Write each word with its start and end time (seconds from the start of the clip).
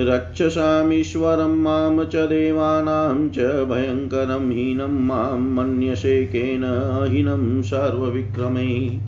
रक्षसामीश्वरं 0.00 1.48
माँ 1.48 2.04
च 2.04 2.16
देवानां 2.16 3.28
च 3.28 3.38
भयङ्करं 3.38 4.50
हीनं 4.50 5.06
माँ 5.06 5.38
मन्यसे 5.38 6.24
केन 6.24 6.64
हीनं 7.12 7.62
सर्वविक्रमे। 7.62 9.00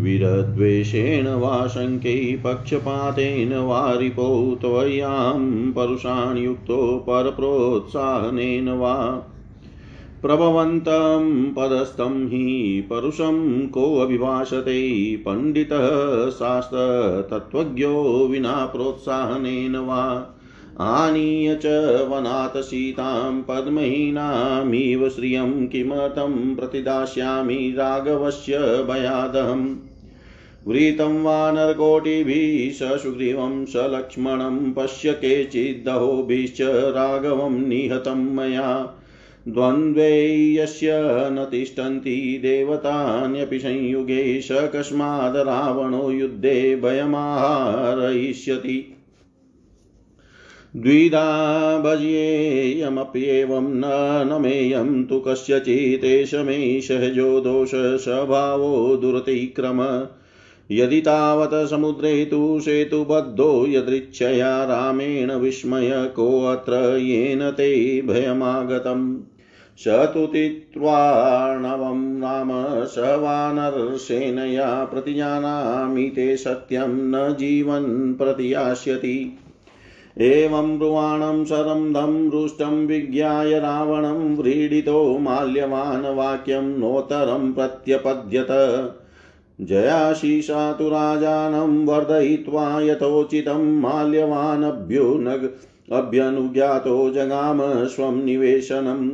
वीरद्वेषेण 0.00 1.26
वा 1.40 1.54
शङ्कै 1.66 2.18
पक्षपातेन 2.44 3.54
वा 3.68 3.80
रिपो 3.94 4.28
त्वयां 4.60 5.72
परुषान् 5.72 6.38
युक्तो 6.38 6.78
परप्रोत्साहनेन 7.08 8.68
वा 8.78 8.94
प्रभवन्तं 10.22 11.26
पदस्थं 11.52 12.14
हि 12.28 12.46
परुषं 12.90 13.36
कोऽभिभाषते 13.68 14.80
पण्डितः 15.26 15.86
शास्त्रतत्त्वज्ञो 16.30 17.92
विना 18.30 18.54
प्रोत्साहनेन 18.66 19.76
वा 19.76 20.02
आनीय 20.80 21.54
च 21.64 21.66
वनात् 22.10 22.56
सीतां 22.64 23.42
पद्महीनामिव 23.42 25.08
श्रियं 25.08 25.66
किमर्थं 25.66 26.34
प्रतिदास्यामि 26.56 27.60
राघवस्य 27.78 28.58
भयादहम् 28.88 29.66
वृतं 30.68 31.22
वानरकोटिभिः 31.22 32.72
स 32.72 33.02
सुग्रीवं 33.02 33.64
स 33.64 33.72
लक्ष्मणं 33.76 34.72
पश्य 34.72 35.12
केचिदहोभिश्च 35.12 36.60
राघवं 36.60 37.68
निहतं 37.68 38.34
मया। 38.34 38.98
द्वन्द्वे 39.48 40.54
यस्य 40.54 40.88
न 41.30 41.48
तिष्ठन्ति 41.50 42.38
देवतान्यपि 42.42 43.58
संयुगे 43.58 44.40
स 44.40 44.48
कस्माद् 44.52 45.36
रावणो 45.36 46.10
युद्धे 46.10 46.76
भयमाहारयिष्यति। 46.76 48.94
द्विधा 50.76 51.78
भज्येयमप्येवं 51.78 53.60
न 53.60 54.28
नमेयं 54.32 55.04
तु 55.04 55.20
कस्यचिदेष 55.20 56.34
मे 56.34 56.80
सहजो 56.80 57.40
दोषस्वभावो 57.40 58.96
दुरतिक्रम। 58.96 60.06
यदि 60.70 61.00
तावत् 61.00 61.70
समुद्रे 61.70 62.24
तु 62.24 62.60
सेतुबद्धो 62.60 63.66
यदृच्छया 63.68 64.64
रामेण 64.64 65.32
विस्मय 65.32 65.90
कोऽत्र 65.92 66.96
येन 66.96 67.50
ते 67.50 68.02
भयमागतम्। 68.02 69.16
स 69.78 69.88
तु 69.88 70.26
तित्वार्णवं 70.26 72.20
राम 72.20 72.48
स 72.84 72.94
वानरसेनया 72.98 74.84
प्रतिजानामि 74.84 76.12
ते 76.16 76.36
सत्यं 76.36 76.88
न 76.88 77.36
जीवन् 77.38 78.14
प्रतियास्यति। 78.14 79.38
एवं 80.20 80.78
ब्रुवाणं 80.78 81.44
शरन्धं 81.44 82.30
रुष्टं 82.30 82.86
विज्ञाय 82.86 83.60
रावणं 83.60 84.36
व्रीडितो 84.36 85.18
माल्यवान् 85.18 86.16
वाक्यं 86.16 86.62
नोत्तरं 86.62 87.52
प्रत्यपद्यत। 87.52 88.48
जयाशीषा 89.60 90.72
तु 90.72 90.88
राजानं 90.88 91.84
वर्धयित्वा 91.86 92.68
यथोचितं 92.80 93.64
माल्यवानभ्युनग 93.80 95.48
अभ्यनुज्ञातो 95.92 97.10
जगाम 97.10 97.60
स्वं 97.86 98.24
निवेशनम् 98.24 99.10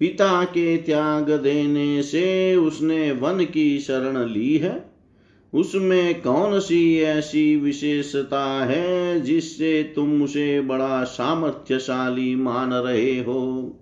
पिता 0.00 0.44
के 0.44 0.76
त्याग 0.76 1.30
देने 1.30 2.02
से 2.02 2.56
उसने 2.56 3.12
वन 3.12 3.44
की 3.44 3.78
शरण 3.78 4.28
ली 4.28 4.56
है। 4.58 4.94
उसमें 5.54 6.22
कौन 6.22 6.60
सी 6.60 7.00
ऐसी 7.00 7.56
विशेषता 7.56 8.64
है 8.64 9.20
जिससे 9.20 9.82
तुम 9.82 10.22
उसे 10.22 10.60
बड़ा 10.60 11.04
सामर्थ्यशाली 11.04 12.34
मान 12.34 12.72
रहे 12.72 13.20
हो? 13.20 13.72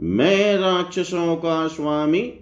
मैं 0.00 0.56
राक्षसों 0.56 1.36
का 1.36 1.68
स्वामी 1.68 2.32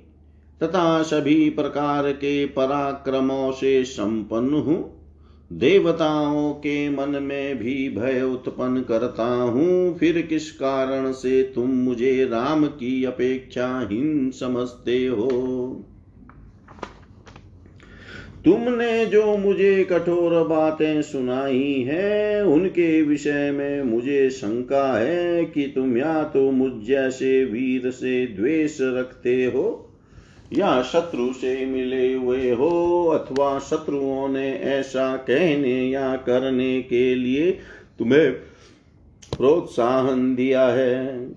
तथा 0.62 1.02
सभी 1.02 1.50
प्रकार 1.50 2.12
के 2.12 2.46
पराक्रमों 2.46 3.52
से 3.52 3.84
संपन्न 3.84 4.54
हूँ। 4.54 5.02
देवताओं 5.52 6.52
के 6.52 6.88
मन 6.88 7.22
में 7.22 7.58
भी 7.58 7.88
भय 7.88 8.22
उत्पन्न 8.22 8.80
करता 8.82 9.26
हूँ। 9.26 9.98
फिर 9.98 10.22
किस 10.22 10.52
कारण 10.52 11.12
से 11.12 11.42
तुम 11.42 11.70
मुझे 11.70 12.24
राम 12.24 12.66
की 12.66 13.04
अपेक्षा 13.04 13.88
हीन 13.92 14.30
समझते 14.30 15.06
हो? 15.06 15.28
तुमने 18.44 19.06
जो 19.06 19.36
मुझे 19.36 19.84
कठोर 19.84 20.46
बातें 20.46 21.02
सुनाई 21.02 21.86
है, 21.88 22.46
उनके 22.46 23.02
विषय 23.02 23.50
में 23.50 23.82
मुझे 23.82 24.30
शंका 24.30 24.98
है 24.98 25.44
कि 25.44 25.72
तुम 25.74 25.96
या 25.96 26.24
तो 26.24 26.50
मुझ 26.50 26.72
जैसे 26.86 27.44
वीर 27.44 27.90
से 27.90 28.26
द्वेष 28.26 28.78
रखते 28.80 29.44
हो 29.44 29.88
या 30.52 30.82
शत्रु 30.82 31.32
से 31.32 31.66
मिले 31.66 32.14
हुए 32.14 32.50
हो 32.50 33.06
अथवा 33.06 33.58
शत्रुओं 33.58 34.28
ने 34.28 34.52
ऐसा 34.52 35.16
कहने 35.16 35.90
या 35.90 36.16
करने 36.16 36.82
के 36.82 37.14
लिए 37.14 37.50
तुम्हें 37.98 38.32
प्रोत्साहन 39.36 40.34
दिया 40.34 40.66
है। 40.66 41.30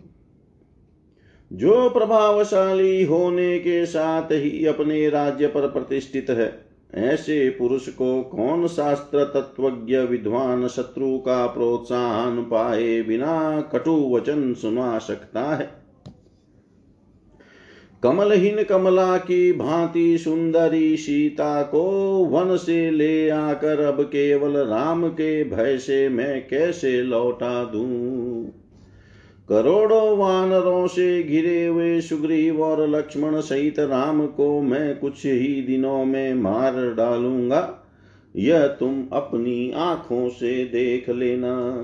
जो 1.53 1.89
प्रभावशाली 1.89 3.03
होने 3.03 3.59
के 3.59 3.85
साथ 3.85 4.27
ही 4.31 4.65
अपने 4.65 5.09
राज्य 5.09 5.47
पर 5.47 5.67
प्रतिष्ठित 5.67 6.29
है, 6.29 6.65
ऐसे 6.95 7.49
पुरुष 7.49 7.89
को 7.89 8.23
कौन 8.23 8.67
शास्त्र 8.67 9.23
तत्वज्ञ 9.23 9.97
विद्वान 9.97 10.67
शत्रु 10.67 11.17
का 11.17 11.47
प्रोत्साहन 11.47 12.41
पाए 12.41 13.01
बिना 13.01 13.61
कटु 13.61 14.11
वचन 14.15 14.53
सुना 14.53 14.99
सकता 14.99 15.55
है? 15.55 15.84
कमलहीन 18.05 18.63
कमला 18.63 19.17
की 19.17 19.53
भांति 19.53 20.17
सुंदरी 20.17 20.97
सीता 20.97 21.63
को 21.63 21.81
वन 22.31 22.57
से 22.57 22.91
ले 22.91 23.29
आकर 23.29 23.79
अब 23.79 24.03
केवल 24.03 24.57
राम 24.57 25.07
के 25.07 25.43
भय 25.43 25.77
से 25.77 26.09
मैं 26.09 26.47
कैसे 26.47 27.01
लौटा 27.01 27.65
दूँ? 27.65 28.45
करोड़ों 29.49 30.17
वानरों 30.17 30.87
से 30.87 31.23
घिरे 31.23 31.65
हुए 31.65 32.01
सुग्रीव 32.01 32.61
और 32.61 32.89
लक्ष्मण 32.89 33.39
सहित 33.39 33.79
राम 33.79 34.27
को 34.27 34.61
मैं 34.61 34.99
कुछ 34.99 35.25
ही 35.25 35.61
दिनों 35.61 36.05
में 36.05 36.33
मार 36.33 36.93
डालूँगा। 36.93 37.91
यह 38.35 38.67
तुम 38.67 39.05
अपनी 39.13 39.71
आँखों 39.71 40.29
से 40.29 40.65
देख 40.65 41.09
लेना। 41.09 41.75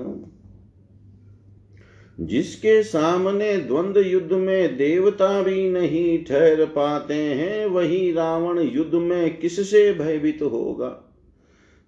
जिसके 2.20 2.82
सामने 2.82 3.56
द्वंद 3.56 3.96
युद्ध 4.06 4.32
में 4.32 4.76
देवता 4.76 5.42
भी 5.42 5.70
नहीं 5.70 6.24
ठहर 6.24 6.64
पाते 6.64 7.14
हैं, 7.14 7.66
वही 7.66 8.12
रावण 8.12 8.58
युद्ध 8.58 8.94
में 8.94 9.38
किससे 9.38 9.92
भयभीत 9.92 10.42
होगा? 10.42 11.14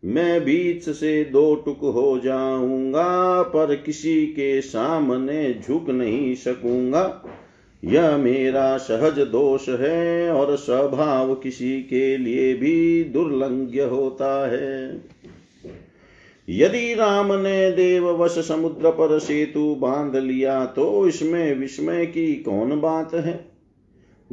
मैं 0.05 0.45
बीच 0.45 0.91
से 0.91 1.25
दो 1.25 1.55
टुक 1.55 1.79
हो 1.79 2.21
जाऊँगा, 2.25 3.43
पर 3.43 3.75
किसी 3.75 4.27
के 4.27 4.61
सामने 4.61 5.61
झुक 5.69 5.91
नहीं 5.91 6.35
सकूँगा। 6.35 7.25
यह 7.85 8.17
मेरा 8.17 8.77
सहज 8.77 9.19
दोष 9.19 9.69
है, 9.69 10.31
और 10.31 10.57
स्वभाव 10.57 11.35
किसी 11.35 11.83
के 11.83 12.19
लिए 12.19 12.55
भी 12.55 13.05
दुर्लंघ्य 13.05 13.83
होता 13.83 14.51
है। 14.51 15.05
यदि 16.49 16.95
राम 16.95 17.33
ने 17.33 17.71
देववश 17.71 18.31
समुद्र 18.31 18.91
पर 18.91 19.19
सेतु 19.19 19.75
बाँध 19.75 20.17
लिया 20.17 20.65
तो 20.65 21.09
इसमें 21.09 21.55
विस्मय 21.55 22.07
की 22.07 22.35
कौन 22.35 22.81
बात 22.81 23.15
है? 23.15 23.55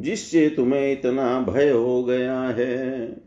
जिससे 0.00 0.48
तुम्हें 0.48 0.92
इतना 0.92 1.40
भय 1.40 1.70
हो 1.70 2.04
गया 2.04 2.40
है। 2.40 3.22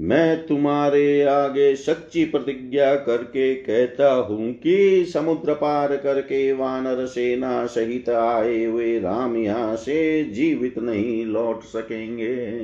मैं 0.00 0.46
तुम्हारे 0.46 1.22
आगे 1.22 1.76
सच्ची 1.76 2.24
प्रतिज्ञा 2.24 2.94
करके 2.94 3.54
कहता 3.54 4.14
हूँ 4.14 4.52
कि 4.52 5.04
समुद्र 5.12 5.54
पार 5.54 5.96
करके 5.96 6.52
वानर 6.52 7.06
सेना 7.06 7.66
सहित 7.66 8.08
आए 8.08 8.64
हुए 8.64 8.98
राम 9.00 9.36
यहाँ 9.36 9.76
से 9.76 10.24
जीवित 10.24 10.78
नहीं 10.78 11.26
लौट 11.26 11.62
सकेंगे। 11.62 12.60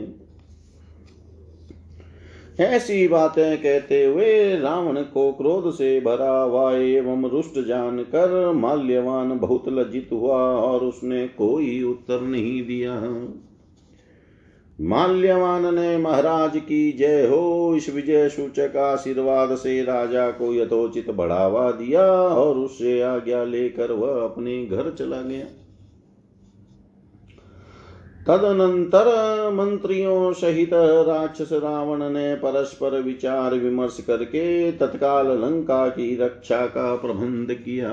ऐसी 2.60 3.08
बातें 3.08 3.58
कहते 3.58 4.04
हुए 4.04 4.56
रावण 4.56 5.02
को 5.02 5.32
क्रोध 5.32 5.72
से 5.74 6.00
भरा 6.00 6.38
हुआ 6.38 6.72
एवं 6.72 7.30
रुष्ट 7.30 7.66
जान 7.66 7.98
कर 7.98 8.52
माल्यवान 8.52 9.38
बहुत 9.38 9.68
लज्जित 9.68 10.08
हुआ 10.12 10.38
और 10.38 10.80
उसने 10.80 11.28
कोई 11.28 11.82
उत्तर 11.82 12.20
नहीं 12.20 12.62
दिया। 12.62 13.00
माल्यवान 14.80 15.74
ने 15.74 15.96
महाराज 15.98 16.56
की 16.56 16.92
जय 16.92 17.26
हो, 17.26 17.74
इस 17.76 17.94
विजय 17.94 18.28
सूचक 18.28 18.76
आशीर्वाद 18.76 19.54
से 19.56 19.82
राजा 19.82 20.30
को 20.30 20.54
यथोचित 20.54 21.10
बढ़ावा 21.10 21.70
दिया 21.70 22.12
और 22.12 22.58
उससे 22.58 23.00
आज्ञा 23.02 23.44
लेकर 23.44 23.92
वह 23.92 24.24
अपने 24.24 24.64
घर 24.66 24.94
चला 24.98 25.20
गया। 25.20 25.46
तदनंतर 28.28 29.06
मंत्रियों 29.52 30.32
सहित 30.32 30.70
राक्षस 30.74 31.52
रावण 31.52 32.10
ने 32.10 32.34
परस्पर 32.34 33.02
विचार 33.02 33.54
विमर्श 33.54 34.04
करके 34.06 34.72
तत्काल 34.72 35.26
लंका 35.26 35.88
की 35.88 36.16
रक्षा 36.16 36.66
का 36.66 36.96
प्रबंध 36.96 37.54
किया। 37.54 37.92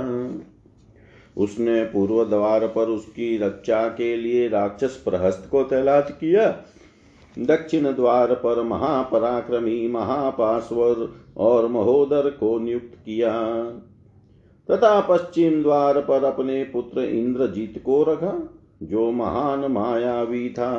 उसने 1.38 1.84
पूर्व 1.84 2.24
द्वार 2.26 2.68
पर 2.68 2.88
उसकी 2.88 3.38
रक्षा 3.38 3.88
के 3.88 4.16
लिए 4.18 4.48
राक्षस 4.48 5.02
प्रहस्त 5.06 5.48
को 5.52 5.64
तैनात 5.64 6.12
किया। 6.12 6.50
दक्षिण 7.40 7.84
द्वार 7.94 8.34
पर 8.34 8.64
महापराक्रमी 8.64 9.88
महापाश्वर 9.88 11.14
और 11.38 11.68
महोदर 11.68 12.30
को 12.30 12.60
नियुक्त 12.60 12.98
किया। 13.06 13.32
तथा 14.72 15.00
पश्चिम 15.00 15.64
द्वार 15.64 16.02
पर 16.02 16.24
अपने 16.24 16.64
पुत्र 16.64 17.02
इंद्रजीत 17.02 17.84
को 17.86 18.04
रखा। 18.04 18.62
जो 18.84 19.12
महान 19.12 19.72
मायावी 19.72 20.50
था 20.50 20.74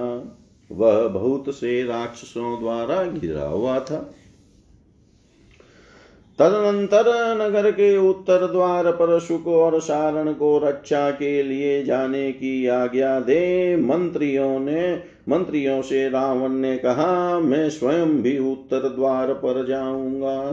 वह 0.73 1.09
बहुत 1.09 1.45
से 1.49 1.83
राक्षसों 1.85 2.61
द्वारा 2.61 3.05
घिरा 3.05 3.47
हुआ 3.47 3.81
था। 3.81 4.13
तदनंतर 6.39 7.05
नगर 7.41 7.71
के 7.71 7.97
उत्तर 7.97 8.47
द्वार 8.53 8.91
पर 8.93 9.21
शुक 9.21 9.47
और 9.47 9.81
सारण 9.81 10.33
को 10.33 10.59
रक्षा 10.59 11.11
के 11.11 11.43
लिए 11.43 11.85
जाने 11.85 12.33
की 12.33 12.67
आज्ञा 12.67 13.21
दे 13.21 13.77
मंत्रियों 13.77 14.59
ने, 14.61 15.03
मंत्रियों 15.29 15.83
से 15.83 16.09
रावण 16.09 16.49
ने 16.49 16.79
कहा, 16.79 17.41
मैं 17.41 17.71
स्वयं 17.71 18.23
भी 18.23 18.39
उत्तर 18.39 18.89
द्वार 18.89 19.33
पर 19.33 19.67
जाऊँगा। 19.67 20.53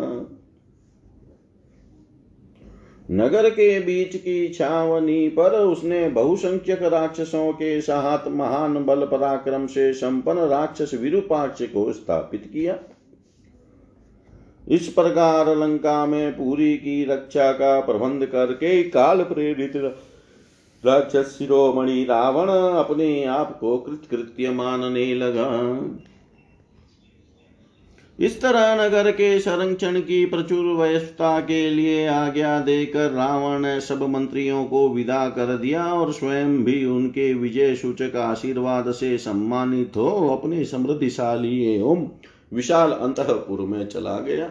नगर 3.12 3.50
के 3.50 3.80
बीच 3.80 4.16
की 4.16 4.50
छावनी 4.50 5.28
पर 5.30 5.52
उसने 5.52 6.08
बहुसंख्यक 6.10 6.84
राक्षसों 6.84 7.52
के 7.54 7.82
साथ 7.82 8.28
महान 8.28 8.84
बल 8.86 9.06
पराक्रम 9.06 9.66
से 9.68 9.94
संपन्न 9.94 10.40
राक्षस 10.40 10.94
विरूपाक्ष 10.94 11.62
को 11.64 11.92
स्थापित 11.94 12.50
किया। 12.54 12.78
इस 14.68 14.88
प्रकार 14.88 15.56
लंका 15.58 16.06
में 16.06 16.32
पूरी 16.32 16.78
की 16.78 17.04
रक्षा 17.06 17.52
का 17.52 17.80
प्रबंध 17.80 18.26
करके 18.26 18.84
काल 18.84 19.24
प्रेरित 19.24 19.76
राक्षस 20.84 21.36
शिरोमणि 21.40 22.04
रावण 22.04 22.50
अपने 22.80 23.24
आप 23.24 23.58
को 23.60 23.78
कृतकृत्य 23.78 24.50
मानने 24.52 25.14
लगा। 25.16 25.50
इस 28.20 28.42
तरह 28.42 28.88
नगर 28.88 29.12
के 29.12 29.40
संरक्षण 29.40 30.00
की 30.00 30.26
प्रचुर 30.26 30.66
व्यवस्था 30.66 31.40
के 31.40 31.70
लिए 31.70 32.08
आज्ञा 32.08 32.60
देकर 32.60 33.12
रावण 33.12 33.60
ने 33.60 33.82
सब 33.82 34.04
मंत्रियों 34.04 34.66
को 34.66 34.90
विदा 34.90 35.30
कर 35.30 35.58
दिया 35.58 35.86
और 35.86 36.14
स्वयं 36.14 36.64
भी 36.64 36.86
उनके 36.86 37.34
विजय 37.34 37.76
सूचक 37.76 38.16
आशीर्वाद 38.16 38.92
से 38.92 39.18
सम्मानित 39.18 39.92
हो, 39.96 40.38
अपने 40.38 40.66
समृद्धिशाली 40.66 41.76
एवं 41.76 42.08
विशाल 42.54 42.92
अंतपुर 42.92 43.62
में 43.62 43.88
चला 43.88 44.20
गया। 44.20 44.50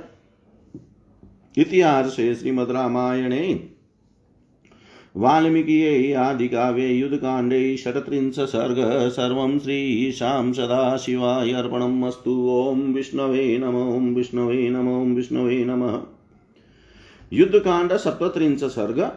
इतिहास 1.58 2.06
से 2.06 2.34
श्रीमद 2.34 2.70
रामायणे। 2.70 3.71
वाल्मीकियै 5.16 6.12
आदिकाव्ये 6.12 6.88
युद्धकाण्डे 6.88 7.76
षट्त्रिंश 7.76 8.38
सर्ग 8.40 8.78
सर्वं 9.10 9.58
श्रीशां 9.58 10.52
सदाशिवाय 10.52 11.52
अर्पणम् 11.52 12.04
अस्तु 12.04 12.36
ॐ 12.48 12.94
विष्णवे 12.94 13.58
नम, 13.58 13.76
ॐ 13.96 14.14
विष्णवे 14.14 14.68
नम, 14.68 14.88
ॐ 15.02 15.14
विष्णवे 15.14 15.64
नमः। 15.64 15.98
युद्ध 17.32 17.58
कांड 17.58 17.92
सप्तत्रिंश 17.92 18.64
सर्ग 18.64 19.12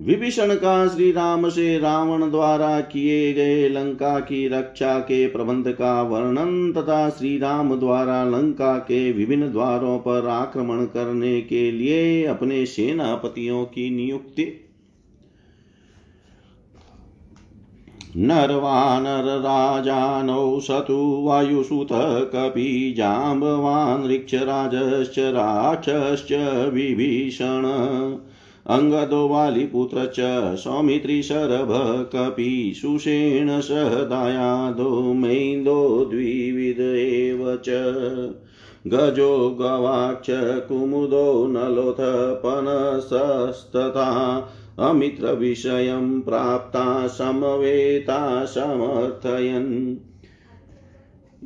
विभीषण 0.00 0.54
का 0.54 0.88
श्री 0.88 1.12
राम 1.12 1.48
से 1.48 1.78
रावण 1.78 2.30
द्वारा 2.30 2.80
किए 2.80 3.32
गए 3.32 3.68
लंका 3.68 4.20
की 4.20 4.48
रक्षा 4.48 4.98
के 4.98 5.26
प्रबंध 5.26 5.72
का 5.72 6.02
वर्णन 6.02 6.72
तथा 6.72 7.10
श्री 7.10 7.38
राम 7.38 7.74
द्वारा 7.78 8.24
लंका 8.24 8.78
के 8.78 9.12
विभिन्न 9.12 9.52
द्वारों 9.52 9.98
पर 9.98 10.28
आक्रमण 10.28 10.84
करने 10.84 11.40
के 11.40 11.70
लिए 11.70 12.24
अपने 12.24 12.66
सेनापतियों 12.66 13.64
की 13.64 13.90
नियुक्ति 13.90 14.62
नरवानरराजानौ 18.18 20.60
सतु 20.60 21.24
वायुसुत 21.26 21.88
कपि 22.34 22.94
जाम्बवान् 22.96 24.10
ऋक्षराजश्च 24.10 25.18
राक्षश्च 25.18 26.32
विभीषण। 26.74 27.64
अङ्गदो 28.66 29.28
वालिपुत्र 29.28 30.06
च 30.06 30.56
सौमित्रिशरभ 30.56 31.72
कपि 32.16 32.72
सुषेण 32.76 33.60
सहदायादो 33.60 35.12
मैन्दो 35.12 36.06
द्विविध 36.10 36.80
एव 36.80 37.58
च। 37.64 37.68
गजो 38.86 39.56
गवाक्ष 39.60 40.26
कुमुदो 40.68 41.46
नलोथ 41.46 41.96
पनसस्तथा 42.46 44.08
अमित्रविषयं 44.78 46.20
प्राप्ता 46.20 47.06
समवेता 47.06 48.44
समर्थयन्। 48.44 49.96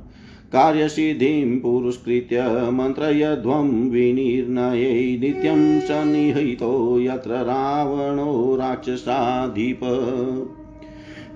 कार्यसिद्धिं 0.52 1.60
पुरस्कृत्य 1.60 2.70
मन्त्रयध्वं 2.70 3.90
विनिर्णयै 3.90 5.16
नित्यं 5.20 5.80
सन्निहितो 5.80 7.00
यत्र 7.00 7.30
रावणो 7.30 8.56
राक्षसाधिप। 8.56 9.80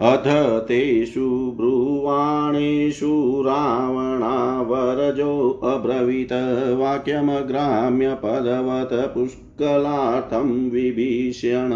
अथ 0.02 0.60
तेषु 0.60 1.54
ब्रुवाणेषु 1.56 3.42
रावणावरजोऽब्रवीत 3.46 6.28
वाक्यमग्राम्यपदवत 6.78 9.14
पुष्कलार्थं 9.14 10.70
विभीषण। 10.70 11.72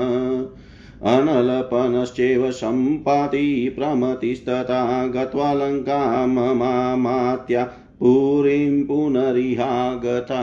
अनलपनश्चैव 1.03 2.51
सम्पाति 2.51 3.75
प्रमतिस्तथा 3.79 5.07
गत्वा 5.07 5.55
लङ्काममात्या 5.55 7.69
पुरीं 8.01 8.85
पुनरिहागता। 8.85 10.43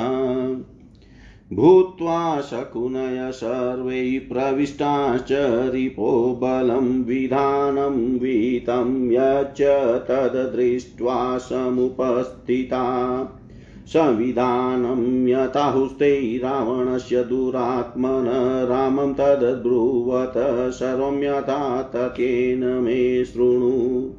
भूत्वा 1.53 2.41
शकुनय 2.41 3.31
सर्वै 3.31 4.21
प्रविष्टाश्च 4.31 5.27
रिपो 5.71 6.39
बलं 6.43 7.03
विधानं 7.03 8.19
वीतं 8.19 9.11
यच्च 9.11 9.61
तद्दृष्ट्वा 10.07 11.37
समुपस्थिता। 11.37 12.83
संविधानं 13.87 15.27
यथाहुस्ते 15.27 16.37
रावणस्य 16.37 17.23
दुरात्मन 17.23 18.25
रामं 18.69 19.13
तद्ब्रुवत 19.13 20.33
सर्वं 20.73 21.23
यथा 21.23 21.81
तथ्येन 21.81 22.63
मे 22.63 23.25
शृणु। 23.25 24.09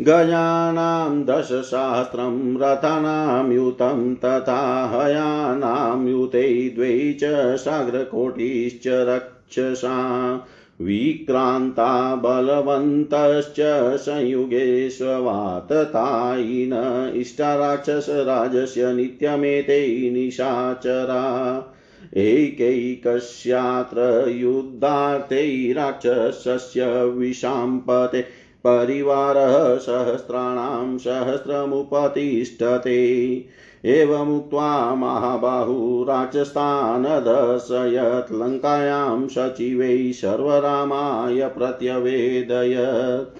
गजानां 0.00 1.24
दशसहस्रं 1.24 2.56
रथानां 2.56 3.52
युतं 3.52 4.14
तथा 4.14 4.90
हयानां 4.94 6.08
युते 6.08 6.72
द्वे 6.76 7.18
च 7.22 7.56
साग्रकोटिश्च 7.56 8.82
रक्षसा। 8.86 10.46
विक्रान्ता 10.80 12.14
बलवन्तश्च 12.14 13.56
संयुगे 13.96 14.90
स्ववाततायिन 14.90 16.72
इष्टाराक्षसराजस्य 17.16 18.92
नित्यमेते 18.92 20.10
निशाचरा। 20.10 21.70
एकैकस्यात्र 22.16 24.28
युद्धार्थे 24.28 25.72
राक्षसस्य 25.72 27.04
विशाम्पते 27.04 28.43
परिवारः 28.66 29.78
सहस्राणां 29.78 30.98
सहस्रमुपतिष्ठते। 30.98 33.46
एवमुक्त्वा 33.84 34.94
महाबाहु 34.94 36.06
राक्षस्तानदर्शयत् 36.08 38.32
लङ्कायां 38.32 39.28
सचिवै 39.28 40.12
सर्वरामाय 40.12 41.48
प्रत्यवेदयत्। 41.48 43.38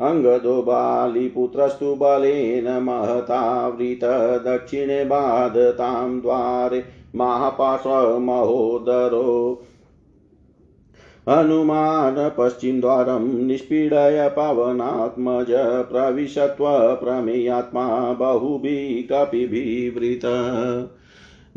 अङ्गदो 0.00 0.62
बालिपुत्रस्तु 0.62 1.94
बलेन 1.94 2.82
महतावृत 2.82 4.00
दक्षिणे 4.44 5.04
बाधतां 5.04 6.20
द्वारे 6.20 6.84
महापार्श्वमहोदरो 7.16 9.62
हनुमान् 11.28 12.30
पश्चिमद्वारं 12.38 13.46
निष्पीडय 13.46 14.30
पवनात्मज 14.38 15.46
प्रविशत्व 15.92 16.94
प्रमेयात्मा 16.94 18.12
बहुभिः 18.12 19.08
कपिभिवृत 19.12 20.22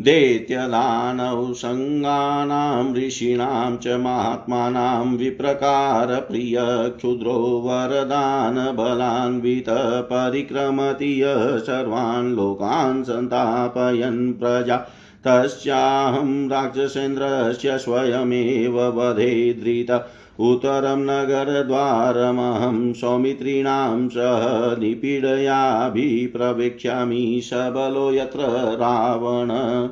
दैत्यदानौ 0.02 1.54
सङ्गानां 1.54 2.94
ऋषीणां 2.94 3.78
च 3.78 3.88
महात्मानां 3.88 5.18
विप्रकारप्रिय 5.18 6.58
क्षुद्रो 6.98 7.64
वरदानबलान्वित 7.66 9.66
परिक्रमति 10.12 11.22
सर्वान् 11.60 12.36
लोकान् 12.36 13.04
सन्तापयन् 13.04 14.34
प्रजा। 14.34 14.88
तस्याहं 15.28 16.50
राक्षसेन्द्रस्य 16.50 17.78
स्वयमेव 17.78 18.82
वधे 18.82 19.54
धृत। 19.54 20.10
उत्तरं 20.40 21.00
नगरद्वारमहं 21.00 22.94
सौमित्रीणां 22.94 24.10
सह 24.10 24.80
निपीडयाभिप्रवेक्ष्यामि 24.80 27.42
सबलो 27.44 28.12
यत्र 28.12 28.76
रावण। 28.76 29.90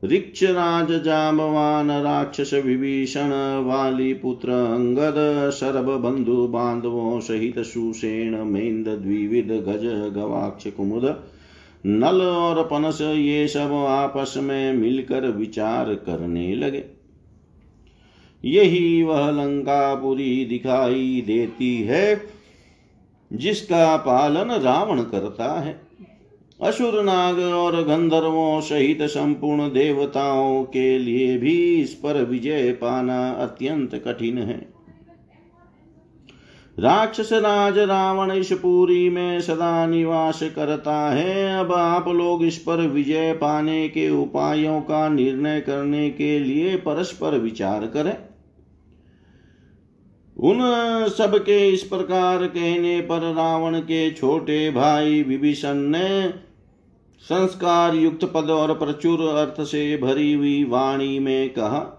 ऋक्षराज 0.04 1.04
जामवान 1.04 1.92
राक्षस 1.92 2.52
विभीषण 2.54 3.30
वाली 3.66 4.14
पुत्र 4.14 4.50
अंगद 4.50 5.50
सर्व 5.50 5.98
बंधु 5.98 6.48
बांधवों 6.48 7.20
सहित 7.20 7.60
सुषेण 7.60 8.38
मेन्द 8.44 8.88
द्विविध, 8.88 9.52
गज, 9.52 10.14
गवाक्ष, 10.16 10.68
कुमुद, 10.68 11.24
नल 11.86 12.22
और 12.22 12.64
पनस, 12.64 13.02
ये 13.02 13.48
सब 13.48 13.74
आपस 13.88 14.34
में 14.38 14.74
मिलकर 14.74 15.28
विचार 15.28 15.94
करने 15.94 16.56
लगे। 16.56 16.99
यही 18.44 19.04
वह 19.04 19.32
लंकापुरी 19.32 20.46
दिखाई 20.46 21.24
देती 21.28 21.82
है, 21.82 22.22
जिसका 23.34 23.98
पालन 23.98 24.52
रावण 24.52 25.02
करता 25.02 25.60
है। 25.60 25.82
असुर 26.62 27.04
नाग 27.04 27.40
और 27.40 27.84
गंधर्वों 27.84 28.62
सहित 28.62 29.02
संपूर्ण 29.02 29.68
देवताओं 29.68 30.64
के 30.64 31.00
लिए 31.00 31.38
भी 31.38 31.82
इस 31.82 31.94
पर 31.94 32.24
विजय 32.24 32.72
पाना 32.72 33.30
अत्यंत 33.30 33.96
कठिन 33.96 34.38
है। 34.38 34.80
राक्षस 36.80 37.30
राज 37.34 37.78
रावण 37.78 38.32
इस 38.32 38.52
पुरी 38.52 39.10
में 39.10 39.42
सदा 39.42 39.86
निवास 39.86 40.40
करता 40.44 41.10
है। 41.10 41.60
अब 41.60 41.74
आप 41.74 42.08
लोग 42.08 42.46
इस 42.46 42.58
पर 42.58 42.78
विजय 42.78 43.34
पाने 43.34 43.90
के 43.90 44.10
उपायों 44.10 44.82
का 44.82 45.10
निर्णय 45.10 45.62
करने 45.62 46.10
के 46.10 46.40
लिए 46.40 46.76
परस्पर 46.76 47.38
विचार 47.38 47.86
करें। 47.88 48.29
उन 50.40 50.60
सब 51.10 51.36
के 51.38 51.70
इस 51.70 51.84
प्रकार 51.84 52.46
कहने 52.48 53.00
पर 53.02 53.22
रावण 53.34 53.80
के 53.80 54.12
छोटे 54.12 54.70
भाई 54.72 55.22
विभीषण 55.24 55.76
ने 55.76 56.30
संस्कार 57.24 57.96
युक्त 57.96 58.24
पद 58.26 58.50
और 58.50 58.74
प्रचुर 58.74 59.22
अर्थ 59.22 59.62
से 59.62 59.98
भरी 59.98 60.34
हुई 60.34 60.64
वाणी 60.64 61.20
में 61.20 61.50
कहा, 61.50 61.96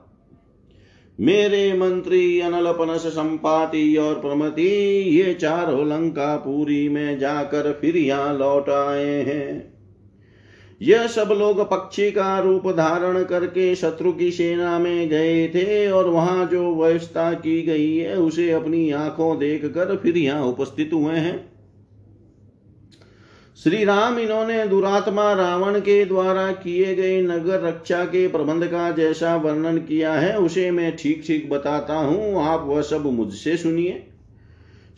मेरे 1.18 1.72
मंत्री 1.72 2.40
अनलपनस 2.40 3.07
संपाति 3.07 3.96
और 3.96 4.14
प्रमति, 4.14 4.68
ये 5.11 5.35
चारों 5.35 5.87
लंका 5.88 6.37
पूरी 6.37 6.88
में 6.88 7.18
जाकर 7.18 7.72
फिर 7.81 7.96
यहाँ 7.96 8.38
लौट 8.38 8.70
आए 8.70 9.22
हैं। 9.22 9.69
यह 10.80 11.06
सब 11.06 11.28
लोग 11.32 11.60
पक्षी 11.70 12.10
का 12.10 12.38
रूप 12.38 12.68
धारण 12.68 13.22
करके 13.24 13.74
शत्रु 13.74 14.12
की 14.12 14.30
सेना 14.30 14.78
में 14.78 15.08
गए 15.08 15.48
थे 15.48 15.90
और 15.90 16.08
वहाँ 16.08 16.46
जो 16.46 16.74
व्यवस्था 16.74 17.32
की 17.32 17.60
गई 17.62 17.96
है, 17.96 18.16
उसे 18.16 18.50
अपनी 18.50 18.90
आँखों 18.90 19.38
देख 19.38 19.64
कर 19.64 19.96
फिर 19.96 20.16
यहाँ 20.16 20.44
उपस्थित 20.44 20.90
हुए 20.92 21.14
हैं। 21.14 21.50
श्री 23.58 23.84
राम 23.84 24.18
इन्होंने 24.18 24.66
दुरात्मा 24.68 25.32
रावण 25.32 25.78
के 25.80 26.04
द्वारा 26.04 26.52
किए 26.52 26.94
गए 26.94 27.20
नगर 27.22 27.62
रक्षा 27.62 28.04
के 28.04 28.26
प्रबंध 28.28 28.66
का 28.66 28.90
जैसा 28.90 29.34
वर्णन 29.36 29.78
किया 29.78 30.12
है, 30.12 30.36
उसे 30.38 30.70
मैं 30.70 30.96
ठीक 30.96 31.22
ठीक 31.26 31.50
बताता 31.50 31.94
हूँ। 31.94 32.44
आप 32.44 32.64
वह 32.66 32.82
सब 32.82 33.06
मुझसे 33.06 33.56
सुनिए। 33.56 34.06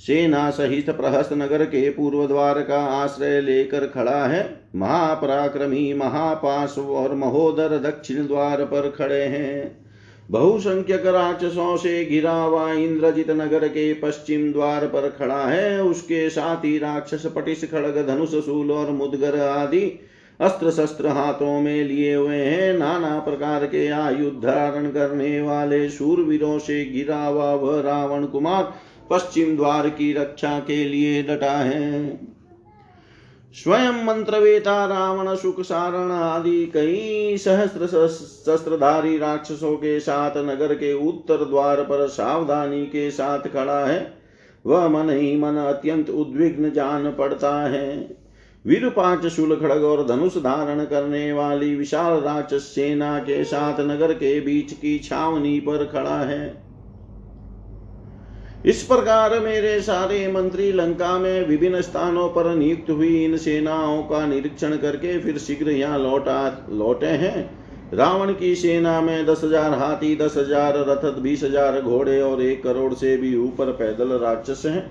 सेना 0.02 0.50
सहित 0.50 0.90
प्रहस्त 0.90 1.32
नगर 1.32 1.64
के 1.64 1.90
पूर्व 1.90 2.26
द्वार 2.26 2.60
का 2.62 2.78
आश्रय 2.78 3.40
लेकर 3.40 3.86
खड़ा 3.86 4.24
है। 4.26 4.42
महापराक्रमी, 4.76 5.92
महापार्श्व 5.94 6.82
और 6.82 7.14
महोदर 7.14 7.78
दक्षिण 7.78 8.26
द्वार 8.26 8.64
पर 8.64 8.90
खड़े 8.90 9.22
हैं। 9.22 9.78
बहुसंख्यक 10.30 11.06
राक्षसों 11.06 11.76
से 11.76 12.04
घिरा 12.04 12.32
हुआ 12.32 12.72
इंद्रजित 12.72 13.30
नगर 13.30 13.68
के 13.68 13.92
पश्चिम 13.94 14.52
द्वार 14.52 14.86
पर 14.86 15.08
खड़ा 15.08 15.44
है। 15.44 15.82
उसके 15.82 16.30
साथ 16.30 16.64
ही 16.64 16.78
राक्षस 16.78 17.26
पटिश 17.26 17.64
खड़ग, 17.64 18.06
धनुष 18.06 18.34
सूल 18.44 18.70
और 18.70 18.90
मुदगर 18.90 19.40
आदि 19.40 20.00
अस्त्र 20.40 20.70
शस्त्र 20.70 21.08
हाथों 21.08 21.60
में 21.60 21.84
लिए 21.84 22.14
हुए 22.14 22.36
हैं। 22.36 22.78
नाना 22.78 23.18
प्रकार 23.18 23.66
के 23.66 23.88
आयुध 23.88 24.40
धारण 24.42 24.90
करने 24.90 25.40
वाले 25.42 25.88
शूरवीरों 25.88 26.58
से 26.58 26.84
गिरा 26.84 27.24
हुआ 27.24 27.52
वह 27.54 27.80
रावण 27.80 28.26
कुमार 28.26 28.72
पश्चिम 29.10 29.56
द्वार 29.56 29.88
की 29.88 30.12
रक्षा 30.12 30.58
के 30.60 30.84
लिए 30.84 31.22
डटा 31.22 31.52
है। 31.52 32.20
स्वयं 33.54 34.04
मंत्रवेता, 34.04 34.86
रावण, 34.86 35.34
सुख 35.34 35.60
सारण 35.60 36.10
आदि 36.10 36.66
कई 36.66 37.36
सहस्त्र 37.36 37.86
शस्त्रधारी 37.86 39.18
राक्षसों 39.18 39.76
के 39.76 40.00
साथ 40.00 40.36
नगर 40.36 40.74
के 40.74 40.92
उत्तर 41.08 41.44
द्वार 41.44 41.82
पर 41.82 42.06
सावधानी 42.08 42.86
के 42.86 43.10
साथ 43.10 43.38
खड़ा 43.38 43.84
है। 43.86 44.14
वह 44.66 44.88
मन 44.88 45.10
ही 45.10 45.36
मन 45.36 45.56
अत्यंत 45.56 46.10
उद्विग्न 46.10 46.70
जान 46.70 47.10
पड़ता 47.10 47.68
है। 47.68 48.16
विरूपाक्ष 48.66 49.26
शूल 49.26 49.56
खड़ग 49.56 49.84
और 49.84 50.06
धनुष 50.06 50.36
धारण 50.36 50.84
करने 50.84 51.32
वाली 51.32 51.74
विशाल 51.74 52.20
राक्षस 52.20 52.62
सेना 52.62 53.18
के 53.18 53.44
साथ 53.44 53.80
नगर 53.80 54.12
के 54.12 54.40
बीच 54.40 54.72
की 54.72 54.98
छावनी 54.98 55.60
पर 55.60 55.86
खड़ा 55.86 56.18
है। 56.18 56.71
इस 58.64 58.82
प्रकार 58.82 59.38
मेरे 59.40 59.80
सारे 59.82 60.26
मंत्री 60.32 60.70
लंका 60.72 61.18
में 61.18 61.46
विभिन्न 61.46 61.80
स्थानों 61.80 62.28
पर 62.28 62.54
नियुक्त 62.54 62.90
हुई 62.90 63.24
इन 63.24 63.36
सेनाओं 63.36 64.02
का 64.02 64.26
निरीक्षण 64.26 64.76
करके 64.76 65.18
फिर 65.18 65.38
शीघ्र 65.38 65.70
यहाँ 65.70 65.98
लौटा, 65.98 66.66
लौटे 66.70 67.06
हैं। 67.06 67.50
रावण 67.94 68.32
की 68.32 68.54
सेना 68.54 69.00
में 69.00 69.26
दस 69.26 69.40
हज़ार 69.44 69.74
हाथी, 69.74 70.14
दस 70.16 70.36
हज़ार 70.36 70.78
रथ 70.78 71.18
बीस 71.20 71.42
हज़ार 71.44 71.80
घोड़े 71.80 72.20
और 72.22 72.42
एक 72.42 72.62
करोड़ 72.62 72.92
से 72.94 73.16
भी 73.16 73.36
ऊपर 73.38 73.72
पैदल 73.72 74.12
राक्षस 74.18 74.62
हैं। 74.66 74.90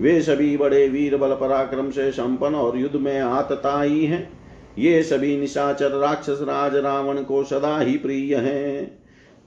वे 0.00 0.20
सभी 0.22 0.56
बड़े 0.56 0.86
वीर 0.88 1.16
बल 1.16 1.34
पराक्रम 1.34 1.90
से 1.90 2.10
संपन्न 2.12 2.54
और 2.54 2.78
युद्ध 2.78 2.96
में 2.96 3.20
आतताई 3.20 4.04
हैं। 4.04 4.28
ये 4.78 5.02
सभी 5.02 5.36
निशाचर 5.36 5.98
राक्षस 5.98 6.38
राज 6.42 6.76
रावण 6.76 7.22
को 7.22 7.44
सदा 7.44 7.78
ही 7.78 7.96
प्रिय 7.96 8.36
हैं। 8.36 8.99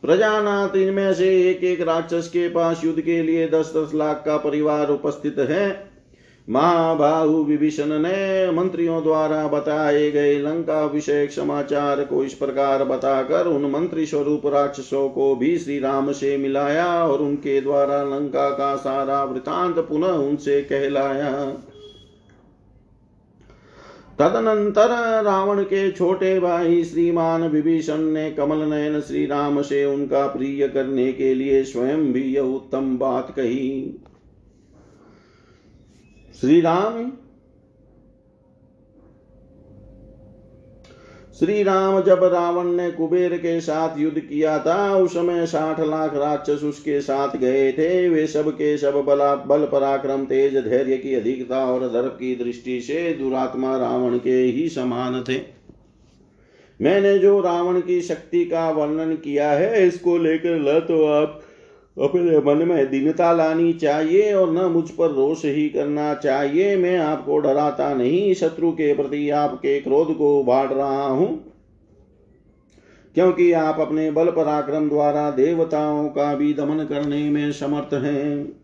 प्रजानाथ 0.04 0.76
इनमें 0.76 1.14
से 1.14 1.28
एक 1.50 1.64
एक 1.64 1.82
राक्षस 1.82 2.28
के 2.28 2.48
पास 2.50 2.84
युद्ध 2.86 3.02
के 3.02 3.22
लिए 3.24 3.48
दस 3.48 3.72
दस 3.78 3.92
लाख 3.96 4.24
का 4.26 4.38
परिवार 4.38 4.90
उपस्थित 4.90 5.36
है। 5.40 5.92
महाबाहु 6.48 7.44
विभीषण 7.44 8.00
ने 8.00 8.52
मंत्रियों 8.52 9.02
द्वारा 9.04 9.48
बताए 9.48 10.10
गए 10.12 10.38
लंका 10.40 10.84
विषय 10.86 11.28
समाचार 11.28 12.04
को 12.04 12.24
इस 12.24 12.34
प्रकार 12.34 12.84
बताकर 12.84 13.48
उन 13.48 13.70
मंत्री 13.72 14.06
स्वरूप 14.06 14.48
राक्षसों 14.48 15.08
को 15.10 15.36
भी 15.36 15.58
श्री 15.58 15.80
राम 15.80 16.12
से 16.12 16.38
मिलाया 16.38 16.88
और 17.08 17.22
उनके 17.22 17.60
द्वारा 17.62 18.04
लंका 18.04 18.50
का 18.50 18.76
सारा 18.76 19.24
वृतांत 19.24 19.80
पुनः 19.80 20.08
उनसे 20.08 20.62
कहलाया। 20.62 21.32
तदनंतर 24.20 24.90
रावण 25.24 25.64
के 25.64 25.92
छोटे 25.92 26.40
भाई 26.40 26.84
श्रीमान 26.84 27.44
विभीषण 27.44 28.02
ने 28.04 28.32
कमल 28.32 28.58
नयन 28.58 29.00
श्री 29.02 29.26
राम 29.26 29.62
से 29.62 29.84
उनका 29.86 30.26
प्रिय 30.28 30.68
करने 30.68 31.12
के 31.14 31.34
लिए 31.34 31.64
स्वयं 31.64 32.12
भी 32.14 32.24
यह 32.24 32.42
उत्तम 32.42 32.98
बात 32.98 33.32
कही। 33.32 34.00
श्री 36.42 36.62
राम 36.62 37.12
श्री 41.44 41.64
राम 41.64 42.02
जब 42.02 42.24
रावण 42.24 42.68
ने 42.68 42.92
कुबेर 42.92 43.34
के 43.38 43.62
साथ 43.62 44.00
युद्ध 44.00 44.20
किया 44.20 44.60
था, 44.60 44.96
उस 44.96 45.14
समय 45.14 45.46
साठ 45.46 45.80
लाख 45.80 46.16
राक्षस 46.16 46.64
उसके 46.64 47.02
साथ 47.02 47.38
गए 47.38 47.72
थे। 47.72 48.10
वे 48.10 48.28
सब 48.28 48.50
के 48.50 48.78
सब 48.78 49.04
बला, 49.08 49.36
बल 49.36 49.66
पराक्रम, 49.66 50.26
तेज 50.26 50.58
धैर्य 50.58 50.98
की 50.98 51.16
अधिकता 51.16 51.66
और 51.66 51.80
दर्प 51.80 52.18
की 52.20 52.36
दृष्टि 52.36 52.82
से 52.82 53.14
दुरात्मा 53.14 53.78
रावण 53.78 54.18
के 54.18 54.36
ही 54.36 54.70
समान 54.70 55.24
थे। 55.30 55.40
मैंने 56.82 57.20
जो 57.20 57.40
रावण 57.42 57.82
की 57.82 58.02
शक्ति 58.02 58.46
का 58.46 58.70
वर्णन 58.72 59.16
किया 59.16 59.52
है, 59.52 59.88
इसको 59.88 60.18
लेकर 60.18 60.60
ल 60.60 60.80
तो 60.80 61.06
आप 61.06 61.43
अपने 62.02 62.40
मन 62.40 62.68
में 62.68 62.90
दीनता 62.90 63.34
लानी 63.34 63.74
चाहिए 63.74 64.34
और 64.34 64.52
न 64.52 64.58
मुझ 64.58 64.90
पर 64.90 65.10
रोष 65.12 65.46
ही 65.46 65.70
करना 65.70 66.14
चाहिए। 66.14 66.78
मैं 66.78 66.98
आपको 66.98 67.40
डराता 67.40 67.94
नहीं, 67.94 68.34
शत्रु 68.34 68.72
के 68.72 68.94
प्रति 68.94 69.30
आपके 69.30 69.80
क्रोध 69.80 70.18
को 70.18 70.44
बाढ़ 70.44 70.74
रहा 70.74 71.08
हूँ। 71.08 71.54
क्योंकि 73.16 73.52
आप 73.52 73.80
अपने 73.80 74.12
बल 74.12 74.26
पराक्रम 74.26 74.90
द्वारा 74.90 75.32
देवताओं 75.32 76.10
का 76.10 76.36
भी 76.36 76.54
दमन 76.54 76.84
करने 76.84 77.30
में 77.30 77.52
समर्थ 77.52 77.94
हैं। 77.94 78.64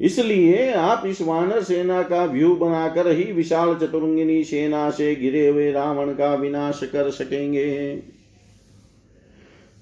इसलिए 0.00 0.72
आप 0.72 1.02
इस 1.06 1.22
वानर 1.22 1.62
सेना 1.62 2.02
का 2.02 2.24
व्यू 2.24 2.54
बनाकर 2.54 3.10
ही 3.10 3.32
विशाल 3.32 3.74
चतुरंगिनी 3.74 4.44
सेना 4.44 4.90
से 4.90 5.14
गिरे 5.14 5.48
हुए 5.48 5.72
रावण 5.72 6.12
का 6.12 6.34
विनाश 6.34 6.80
कर 6.84 7.10
सकेंगे। 7.10 8.02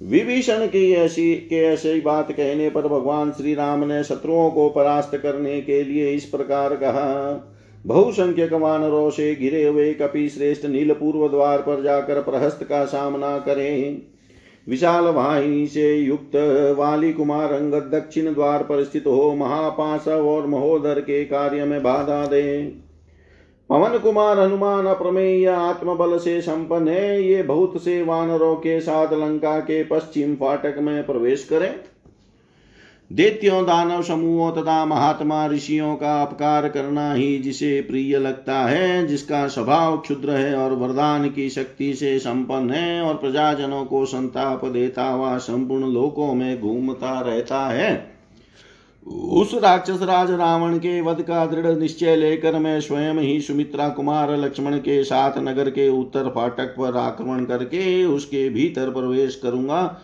विभीषण 0.03 0.67
की 0.67 0.93
ऐसी, 0.93 1.35
के 1.35 1.57
ऐसी 1.57 2.01
बात 2.01 2.33
कहने 2.33 2.71
पर 2.71 2.83
भगवान 2.83 3.31
श्री 3.31 3.55
राम 3.55 3.85
ने 3.85 4.05
शत्रुओं 4.05 4.51
को 4.51 4.69
परास्त 4.69 5.17
करने 5.17 5.61
के 5.61 5.85
लिए 5.85 6.11
इस 6.11 6.25
प्रकार 6.25 6.77
कहा। 6.77 7.07
बहुसंख्यक 7.87 8.53
वानरों 8.53 9.11
से 9.11 9.35
घिरे 9.35 9.67
हुए 9.67 9.95
कपि 9.95 10.29
श्रेष्ठ 10.29 10.67
नील 10.67 10.93
पूर्व 10.93 11.29
द्वार 11.29 11.59
पर 11.59 11.83
जाकर 11.83 12.23
प्रहस्त 12.23 12.65
का 12.65 12.85
सामना 12.85 13.39
करें। 13.39 14.03
विशाल 14.69 15.05
वाहिनी 15.05 15.67
से 15.67 15.97
युक्त 15.97 16.37
वाली 16.79 17.13
कुमार 17.13 17.53
अंगद 17.53 17.91
दक्षिण 17.95 18.35
द्वार 18.35 18.63
पर 18.63 18.85
स्थित 18.85 19.07
हो 19.07 19.35
महापाशव 19.35 20.29
और 20.29 20.47
महोदर 20.47 21.01
के 21.01 21.25
कार्य 21.25 21.65
में 21.65 21.83
बाधा 21.83 22.27
दें। 22.27 22.88
पवन 23.71 23.99
कुमार, 23.99 24.39
हनुमान 24.41 24.87
अप्रमेय, 24.87 25.47
आत्मबल 25.47 26.19
से 26.19 26.41
संपन्न 26.41 26.89
है। 26.89 27.23
ये 27.23 27.43
बहुत 27.43 27.83
से 27.85 28.03
वानरों 28.03 28.57
के 28.57 28.81
साथ 28.81 29.13
लंका 29.13 29.61
के 29.61 29.85
पश्चिम 29.85 30.35
फाटक 30.35 30.77
में 30.79 31.07
प्रवेश 31.07 31.45
करें। 31.45 31.75
दैत्यों, 33.13 33.65
दानव 33.67 34.03
समूहों 34.03 34.51
तथा 34.53 34.85
महात्मा 34.85 35.47
ऋषियों 35.47 35.97
का 35.97 36.23
अपकार 36.23 36.69
करना 36.69 37.13
ही 37.13 37.39
जिसे 37.39 37.81
प्रिय 37.81 38.19
लगता 38.19 38.55
है, 38.55 39.07
जिसका 39.07 39.49
स्वभाव 39.49 39.99
क्षुद्र 39.99 40.31
है 40.31 40.55
और 40.57 40.73
वरदान 40.73 41.31
की 41.31 41.51
शक्ति 41.51 41.95
से 41.95 42.19
संपन्न 42.19 42.71
है 42.71 43.01
और 43.03 43.15
प्रजाजनों 43.15 43.85
को 43.85 44.05
संताप 44.07 44.65
देता 44.65 45.05
हुआ 45.05 45.39
संपूर्ण 45.39 45.93
लोकों 45.93 46.35
में 46.35 46.61
घूमता 46.61 47.21
रहता 47.21 47.67
है। 47.67 48.18
उस 49.07 49.53
राक्षस 49.55 50.03
राज 50.03 50.31
रावण 50.31 50.77
के 50.79 51.01
वध 51.01 51.21
का 51.23 51.45
दृढ़ 51.47 51.67
निश्चय 51.69 52.17
लेकर 52.17 52.59
मैं 52.59 52.81
स्वयं 52.81 53.15
ही 53.15 53.41
सुमित्रा 53.41 53.89
कुमार 53.89 54.31
लक्ष्मण 54.37 54.77
के 54.79 55.03
साथ 55.05 55.39
नगर 55.39 55.71
के 55.71 55.89
उत्तर 55.91 56.29
फाटक 56.29 56.75
पर 56.79 56.97
आक्रमण 56.97 57.45
करके 57.45 58.05
उसके 58.05 58.49
भीतर 58.51 58.91
प्रवेश 58.91 59.41
करूँगा, 59.43 60.01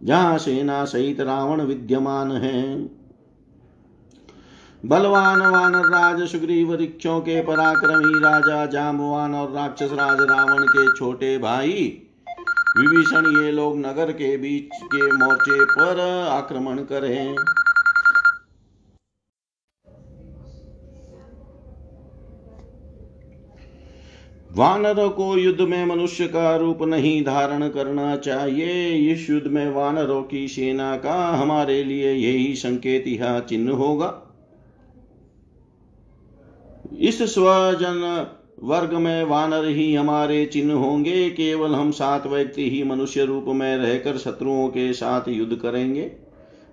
जहाँ 0.00 0.38
सेना 0.38 0.84
सहित 0.84 1.20
रावण 1.20 1.62
विद्यमान 1.62 2.32
है। 2.32 2.76
बलवान 4.82 5.40
वानर 5.42 5.88
राज 5.88 6.26
सुग्रीव 6.28 6.70
वृक्षों 6.70 7.20
के 7.20 7.40
पराक्रमी 7.42 8.18
राजा 8.20 8.64
जामवान 8.66 9.34
और 9.34 9.52
राक्षस 9.52 9.92
राज 9.92 10.20
रावण 10.22 10.66
के 10.66 10.86
छोटे 10.96 11.36
भाई, 11.38 11.72
विभीषण 12.78 13.26
ये 13.36 13.52
लोग 13.52 13.78
नगर 13.78 14.12
के 14.12 14.36
बीच 14.36 14.82
के 14.84 15.06
मोर्चे 15.14 15.64
पर 15.66 16.00
आक्रमण 16.30 16.78
करें 16.84 17.34
वानरों 24.58 25.10
को 25.10 25.36
युद्ध 25.38 25.60
में 25.60 25.84
मनुष्य 25.86 26.26
का 26.26 26.56
रूप 26.56 26.82
नहीं 26.82 27.24
धारण 27.24 27.68
करना 27.68 28.16
चाहिए। 28.16 28.90
इस 29.12 29.30
युद्ध 29.30 29.46
में 29.46 29.70
वानरों 29.70 30.22
की 30.22 30.48
सेना 30.48 30.96
का 30.96 31.28
हमारे 31.28 31.84
लिए 31.84 32.12
यही 32.12 32.54
संकेत 32.54 33.04
यह 33.06 33.40
चिन्ह 33.40 33.72
होगा। 33.72 34.36
इस 36.98 37.22
स्वजन 37.22 38.26
वर्ग 38.62 38.94
में 38.94 39.24
वानर 39.24 39.64
ही 39.64 39.94
हमारे 39.94 40.46
चिन्ह 40.46 40.74
होंगे। 40.74 41.30
केवल 41.30 41.74
हम 41.74 41.90
सात 41.90 42.26
व्यक्ति 42.26 42.70
ही 42.70 42.82
मनुष्य 42.84 43.24
रूप 43.24 43.44
में 43.48 43.76
रहकर 43.76 44.16
शत्रुओं 44.16 44.68
के 44.68 44.92
साथ 44.92 45.28
युद्ध 45.28 45.56
करेंगे। 45.56 46.27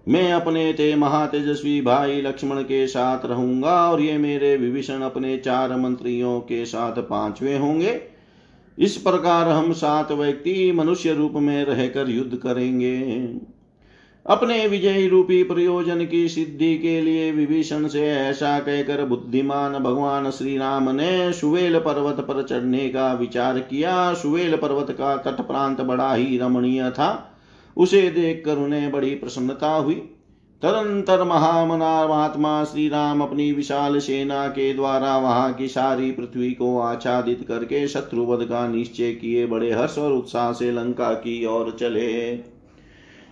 मैं 0.08 0.32
अपने 0.34 0.74
ते 0.74 0.96
महातेजस्वी 0.96 1.82
भाई 1.82 2.22
लक्ष्मण 2.22 2.62
के 2.62 2.88
साथ 2.88 3.26
रहूँगा 3.26 3.92
और 3.92 4.02
ये 4.02 4.18
मेरे 4.18 4.58
विभीषण 4.58 5.02
अपने 5.02 5.38
चार 5.38 5.76
मंत्रियों 5.76 6.40
के 6.40 6.66
साथ 6.66 6.92
पांचवे 6.92 7.58
होंगे। 7.58 8.02
इस 8.78 8.98
प्रकार 8.98 9.50
हम 9.50 9.74
सात 9.74 10.12
व्यक्ति 10.12 10.72
मनुष्य 10.72 11.14
रूप 11.14 11.34
में 11.34 11.66
रहकर 11.66 12.10
युद्ध 12.10 12.36
करेंगे। 12.36 13.00
अपने 14.26 14.68
विजयी 14.68 15.08
रूपी 15.08 15.44
प्रयोजन 15.44 16.06
की 16.06 16.28
सिद्धि 16.30 16.78
के 16.78 17.02
लिए 17.02 17.32
विभीषण 17.32 17.88
से 17.88 18.08
ऐसा 18.12 18.60
कहकर 18.60 19.06
बुद्धिमान 19.06 19.74
भगवान 19.74 20.32
श्री 20.32 20.58
राम 20.58 20.90
ने 20.90 21.34
सुवेल 21.34 21.80
पर्वत 21.80 22.20
पर 22.20 22.44
चढ़ने 22.44 22.90
का 22.90 23.14
विचार 23.14 23.60
किया। 23.60 24.14
सुवेल 24.14 24.56
पर्वत 24.56 24.92
का 24.92 25.18
तट 25.18 25.42
प्रांत 25.42 25.82
बड़ा 25.82 26.14
ही 26.14 26.38
रमणीय 26.38 26.90
था। 26.92 27.35
उसे 27.78 28.10
देखकर 28.10 28.58
उन्हें 28.58 28.92
बड़ी 28.92 29.16
प्रसन्नता 29.16 29.76
हुई। 29.76 29.96
तदंतर 30.62 31.24
महामनात्मा 31.24 32.64
श्री 32.64 32.88
राम 32.90 33.22
अपनी 33.22 33.52
विशाल 33.52 34.00
सेना 34.00 34.48
के 34.48 34.74
द्वारा 34.74 35.18
वहाँ 35.18 35.54
की 35.54 35.68
सारी 35.68 36.12
पृथ्वी 36.12 36.52
को 36.52 36.80
आच्छादित 36.80 37.46
करके 37.48 37.88
शत्रुवध 37.88 38.46
का 38.46 38.68
निश्चय 38.68 39.12
किए 39.12 39.46
बड़े 39.46 39.72
हर्ष 39.72 39.98
और 39.98 40.14
उत्साह 40.14 40.52
से 40.52 40.72
लंका 40.72 41.14
की 41.14 41.46
ओर 41.46 41.78
चले। 41.80 42.34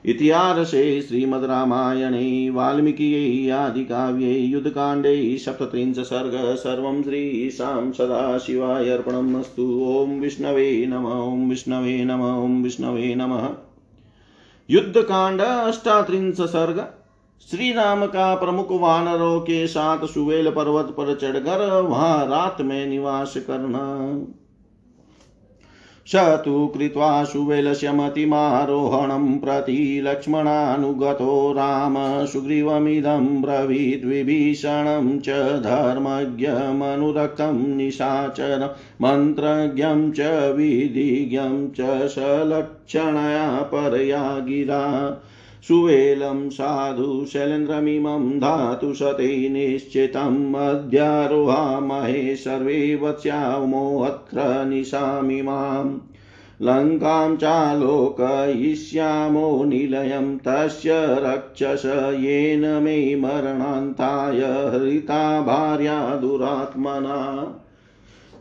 इतिहासे 0.06 1.02
श्रीमद्रामायणे 1.02 2.50
वाल्मीकियै 2.50 3.50
आदिकाव्ये, 3.50 4.40
युद्धकाण्डे 4.40 5.38
सप्तत्रिंश 5.38 5.98
सर्ग 5.98 6.32
सर्व 6.32 6.56
सर्वं 6.56 7.04
श्रीशां 7.04 7.92
सदाशिवाय 7.92 8.90
अर्पणम् 8.90 9.36
अस्तु। 9.36 9.86
ॐ 9.88 10.20
विष्णवे 10.20 10.86
नम, 10.86 11.06
ॐ 11.06 11.50
विष्णवे 11.50 12.06
नम, 12.06 12.22
ॐ 12.22 12.64
विष्णवे 12.64 13.16
नमः। 13.16 13.73
युद्धकांड, 14.70 15.42
अष्टात्रिंश 15.42 16.42
सर्ग 16.42 16.88
श्री 17.48 17.74
राम 17.74 18.06
का 18.06 18.36
प्रमुख 18.36 18.68
वानरों 18.72 19.40
के 19.40 19.68
साथ 19.68 20.06
सुवेल 20.06 20.50
पर्वत 20.52 20.86
पर 20.86 21.16
चढ़कर 21.16 21.82
वहाँ 21.82 22.28
रात 22.28 22.62
में 22.62 22.86
निवास 22.88 23.34
करना। 23.38 23.82
स 26.12 26.16
तु 26.46 26.68
कृत्वा 26.68 27.24
सुवेलस्यमतिमारोहणं 27.24 29.38
प्रति 29.40 30.02
लक्ष्मणानुगतो 30.06 31.54
राम 31.58 31.96
सुग्रीवमिदं 32.26 33.42
ब्रवीद्विभीषणं 33.42 35.20
च 35.20 35.30
धर्मज्ञमनुरक्तं 35.64 37.62
निशाचर 37.78 38.76
मन्त्रज्ञं 39.02 40.12
च 40.12 40.54
विधिज्ञं 40.58 41.70
च 41.80 42.08
सलक्षणया 42.16 43.62
परया 43.74 44.40
गिरा 44.40 44.84
सुवेलं 45.68 46.50
साधु 46.50 47.26
शैलेन्द्रमिमं 47.34 48.40
धातुशते 48.40 49.50
निश्चितम् 49.50 50.56
अध्यारोहामहे 50.56 52.36
सर्वे 52.36 52.96
वत्स्यामोऽत्र 52.96 54.66
निशामिमाम् 54.66 56.00
लङ्कां 56.62 57.36
चालोकयिष्यामो 57.36 59.64
निलयं 59.64 60.38
तस्य 60.38 60.92
रक्षस 60.96 62.16
येन 62.20 62.84
मे 62.84 63.16
मरणान्ताय 63.16 64.38
हरिता 64.38 65.42
भार्या 65.42 66.16
दुरात्मना। 66.16 67.60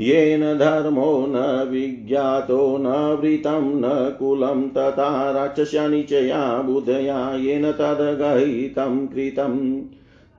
येन 0.03 0.59
धर्मो 0.59 1.27
न 1.29 1.69
विज्ञातो 1.71 2.79
न 2.81 3.19
वृतं 3.21 3.81
न 3.81 4.15
कुलं 4.19 4.69
तथा 4.69 5.31
राक्षस्यनिचया 5.31 6.63
बुधया 6.63 7.35
येन 7.35 7.73
तद्गहितं 7.73 9.07
कृतम् 9.07 9.83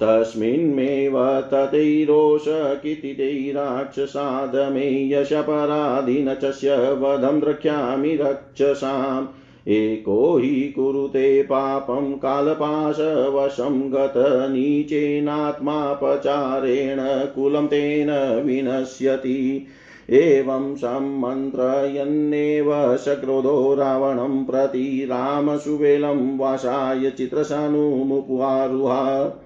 तस्मिन्मेव 0.02 1.41
ततैरोषकितितै 1.41 3.52
राक्षसादमे 3.52 5.13
यशपराधिनचस्य 5.13 6.76
वधं 6.76 7.39
द्रक्ष्यामि 7.39 8.15
रक्षसाम्। 8.15 9.28
एको 9.67 10.38
हि 10.38 10.49
कुरुते 10.49 11.43
पापं 11.43 12.13
कालपाशवशं 12.13 13.93
गत 13.93 14.13
नीचेनात्मापचारेण 14.52 17.36
कुलं 17.36 17.67
तेन 17.67 18.41
विनश्यति। 18.45 19.67
एवं 20.10 20.76
सम्मन्त्रयन्नेव 20.76 22.97
सक्रोधो 22.97 23.76
रावणं 23.76 24.45
प्रति 24.45 25.06
रामसुवेलं 25.06 26.38
वासाय 26.38 27.12
चित्रशानुमुपारुहा 27.12 29.39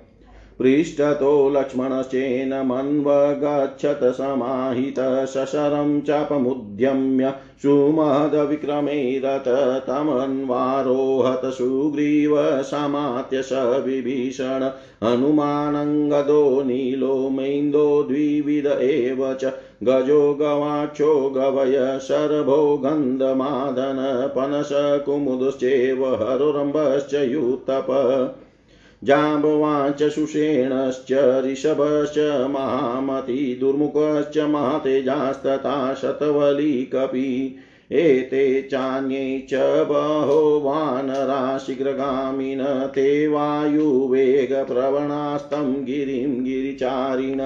पृष्ठतो 0.60 1.50
लक्ष्मणश्चेन 1.50 2.54
मन्वगच्छत 2.54 4.00
समाहित 4.04 5.00
शशरं 6.82 6.88
चापमुद्यम्य 6.88 7.34
सुमहदविक्रमैरत 7.62 9.44
तमन्वारोहत 9.88 11.42
स 13.36 13.52
विभीषण 13.86 14.72
हनुमानङ्गदो 15.04 16.62
नीलो 16.62 17.30
मैन्दो 17.30 18.04
द्विविध 18.04 18.68
एव 18.68 19.34
च 19.34 19.46
गजो 19.84 20.34
गवाक्षो 20.34 21.30
गवय 21.30 22.00
शर्भो 22.00 22.78
गन्धमादन 22.78 24.30
पनस 24.36 24.70
हरुरम्भश्च 26.22 27.14
युतप 27.14 27.88
जाम्बवाञ्च 29.04 30.12
सुषेणश्च 30.12 31.42
ऋषभश्च 31.46 32.48
महामती 32.50 33.58
दुर्मुखश्च 33.60 34.38
महतेजास्तथा 34.38 35.94
शतवलीकपि 35.94 37.56
एते 37.92 38.62
चान्ये 38.62 39.48
च 39.50 39.86
बहो 39.88 40.60
वानरा 40.60 41.58
शीघ्रगामिन 41.58 42.90
ते 42.96 43.28
वायुवेगप्रवणास्तं 43.28 45.86
गिरिं 45.86 46.44
गिरिचारिण। 46.44 47.42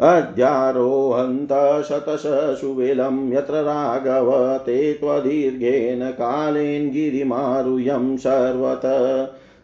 अध्यारोहन्त 0.00 1.84
शतश 1.84 2.60
सुवेलं 2.60 3.32
यत्र 3.32 3.54
राघव 3.54 4.58
ते 4.58 4.92
त्वदीर्घेन 4.92 6.10
कालेन 6.10 6.90
गिरिमारुह्यं 6.90 8.16
सर्वत। 8.16 8.82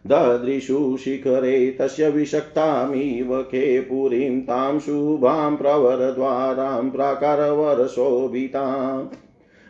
ददृशु 0.06 0.96
शिखरे 0.96 1.70
तस्य 1.70 2.10
विषक्तामिव 2.10 3.42
खेपुरीं 3.42 4.40
तां 4.40 4.78
शुभां 4.78 5.56
प्रवरद्वारां 5.56 6.90
प्राकारवरशोभिताम् 6.90 9.08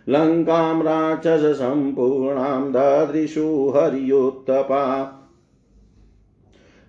लङ्कां 0.08 0.82
राक्षससम्पूर्णां 0.82 2.72
ददृशु 2.72 3.72
हर्युत्तपा। 3.76 5.14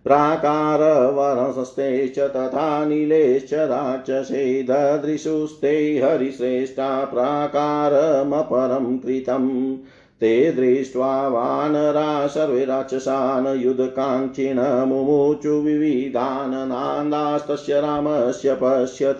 प्राकारवरसस्ते 0.03 2.07
च 2.07 2.19
तथा 2.19 2.85
नीलेश्च 2.85 3.53
राक्षसे 3.53 4.63
ददृशुस्ते 4.63 5.99
हरिश्रेष्ठा 5.99 7.05
प्राकारमपरं 7.05 8.97
कृतम्। 8.97 9.77
ते 10.21 10.51
दृष्ट्वा 10.51 11.27
वानरा 11.27 12.27
सर्वे 12.27 12.65
राक्षसान् 12.65 13.61
युधकाङ्क्षिण 13.61 14.87
मुमुचु 14.87 15.49
विविधान् 15.49 16.51
नान्दास्तस्य 16.51 17.81
रामस्य 17.81 18.57
पश्यत। 18.63 19.17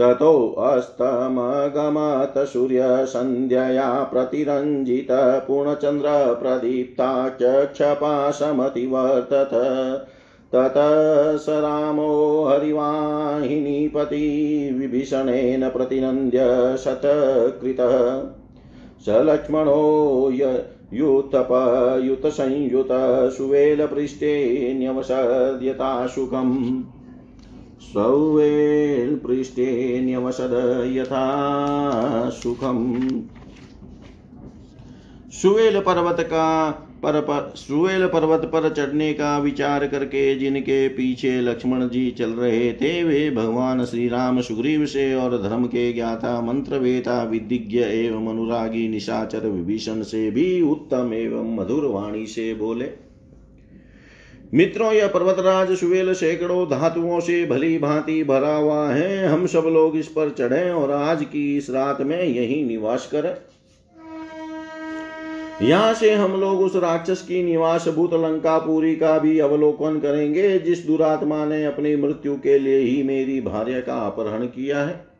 ततोऽस्तमगमत 0.00 2.46
सूर्यसन्ध्यया 2.46 4.04
प्रतिरञ्जित 4.04 5.44
पूर्णचन्द्रप्रदीप्ता 5.48 7.28
चक्षपाशमतिवर्तत 7.28 9.50
ततः 10.54 11.36
स 11.36 11.46
रामो 11.48 12.48
हरिवाहिनीपति 12.48 14.24
विभीषणेन 14.78 15.68
प्रतिनन्द्य 15.68 16.76
शतकृतः। 16.76 18.22
स 19.06 19.08
लक्ष्मणो 19.08 19.78
युतपयुतसंयुत 20.92 22.88
सुवेलपृष्ठे 23.36 24.34
न्यवसद्यताशुकम् 24.74 26.56
सौवेल्पृष्ठे 27.92 29.66
न्यवसद 30.00 30.52
यथा 30.92 31.24
सुखम् 32.30 32.84
सुवेल 35.32 35.80
पर्वत 35.80 36.20
का 36.20 36.46
पर, 37.02 37.20
पर 37.20 37.52
सुवेल 37.56 38.06
पर्वत 38.06 38.40
पर 38.44 38.68
चढ़ने 38.70 39.12
का 39.12 39.38
विचार 39.38 39.86
करके 39.86 40.34
जिनके 40.34 40.88
पीछे 40.88 41.40
लक्ष्मण 41.40 41.88
जी 41.88 42.10
चल 42.10 42.30
रहे 42.30 42.72
थे 42.72 43.04
वे 43.04 43.30
भगवान 43.30 43.84
श्री 43.84 44.08
राम 44.08 44.40
सुग्रीव 44.40 44.86
से 44.86 45.14
और 45.14 45.42
धर्म 45.42 45.66
के 45.66 45.92
ज्ञाता 45.92 46.40
मंत्र 46.40 46.78
वेता 46.78 47.22
विदिज्ञ 47.22 47.78
एवं 47.78 48.28
अनुरागी 48.28 48.88
निशाचर 48.88 49.46
विभीषण 49.46 50.02
से 50.02 50.30
भी 50.30 50.62
उत्तम 50.62 51.12
एवं 51.14 51.54
मधुर 51.56 51.84
वाणी 51.84 52.26
से 52.26 52.54
बोले। 52.54 52.90
मित्रों 54.54 54.92
यह 54.92 55.06
पर्वतराज 55.06 55.72
सुवेल 55.72 56.12
सैकड़ों 56.12 56.66
धातुओं 56.66 57.20
से 57.20 57.46
भली 57.46 57.78
भांति 57.78 58.24
भरा 58.24 58.54
हुआ 58.54 58.88
है। 58.90 59.26
हम 59.26 59.46
सब 59.46 59.62
लोग 59.66 59.96
इस 59.96 60.08
पर 60.08 60.30
चढ़े 60.30 60.70
और 60.70 60.90
आज 60.90 61.24
की 61.24 61.56
इस 61.56 61.70
रात 61.70 62.00
में 62.00 62.22
यही 62.22 62.64
निवास 62.64 63.08
करें। 63.12 63.34
यहाँ 65.62 65.94
से 65.94 66.14
हम 66.14 66.40
लोग 66.40 66.60
उस 66.60 66.76
राक्षस 66.76 67.22
की 67.22 67.42
निवास 67.42 67.88
भूत 67.88 68.14
लंकापुरी 68.14 68.96
का 68.96 69.18
भी 69.18 69.38
अवलोकन 69.38 69.98
करेंगे, 69.98 70.58
जिस 70.58 70.86
दुरात्मा 70.86 71.44
ने 71.44 71.64
अपनी 71.64 71.96
मृत्यु 71.96 72.36
के 72.36 72.58
लिए 72.58 72.78
ही 72.78 73.02
मेरी 73.02 73.40
भार्य 73.40 73.80
का 73.80 73.94
अपहरण 73.94 74.46
किया 74.46 74.82
है। 74.82 75.12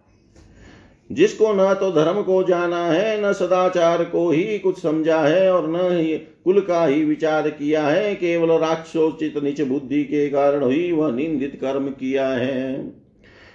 जिसको 1.13 1.53
न 1.53 1.75
तो 1.75 1.91
धर्म 1.93 2.23
को 2.23 2.43
जाना 2.43 2.87
है, 2.87 3.31
न 3.31 3.33
सदाचार 3.33 4.05
को 4.05 4.31
ही 4.31 4.59
कुछ 4.59 4.83
समझा 4.83 5.21
है, 5.21 5.53
और 5.53 5.69
न 5.71 5.97
ही 5.97 6.19
कुल 6.19 6.61
का 6.61 6.87
ही 6.87 7.05
विचार 7.05 7.51
किया 7.51 7.87
है, 7.87 8.15
केवल 8.15 8.59
राक्षोचित 8.59 9.43
नीच 9.43 9.61
बुद्धि 9.61 10.05
के 10.05 10.29
कारण 10.29 10.71
ही 10.71 10.93
वह 10.93 11.13
निंदित 11.13 11.59
कर्म 11.61 11.89
किया 11.89 12.29
है। 12.29 13.02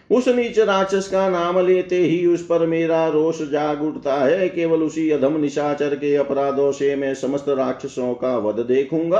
उस 0.09 0.27
नीच 0.27 0.59
राक्षस 0.59 1.07
का 1.07 1.27
नाम 1.29 1.59
लेते 1.59 1.97
ही 1.97 2.25
उस 2.25 2.45
पर 2.45 2.65
मेरा 2.65 3.07
रोष 3.07 3.41
जाग 3.41 3.81
उठता 3.83 4.13
है। 4.15 4.47
केवल 4.49 4.83
उसी 4.83 5.09
अधम 5.09 5.39
निशाचर 5.39 5.95
के 5.95 6.15
अपराधों 6.15 6.71
से 6.71 6.95
मैं 6.95 7.13
समस्त 7.15 7.49
राक्षसों 7.49 8.13
का 8.13 8.37
वध 8.37 8.65
देखूँगा। 8.65 9.19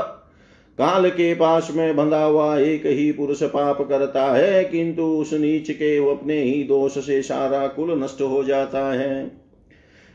काल 0.78 1.08
के 1.10 1.34
पास 1.34 1.70
में 1.76 1.96
बंधा 1.96 2.22
हुआ 2.24 2.56
एक 2.58 2.86
ही 2.86 3.10
पुरुष 3.12 3.42
पाप 3.44 3.80
करता 3.88 4.24
है, 4.32 4.64
किंतु 4.64 5.02
उस 5.02 5.32
नीच 5.32 5.70
के 5.70 5.96
अपने 6.10 6.40
ही 6.42 6.62
दोष 6.64 6.98
से 6.98 7.20
सारा 7.22 7.66
कुल 7.66 7.90
नष्ट 8.02 8.20
हो 8.20 8.42
जाता 8.44 8.92
है। 8.92 9.30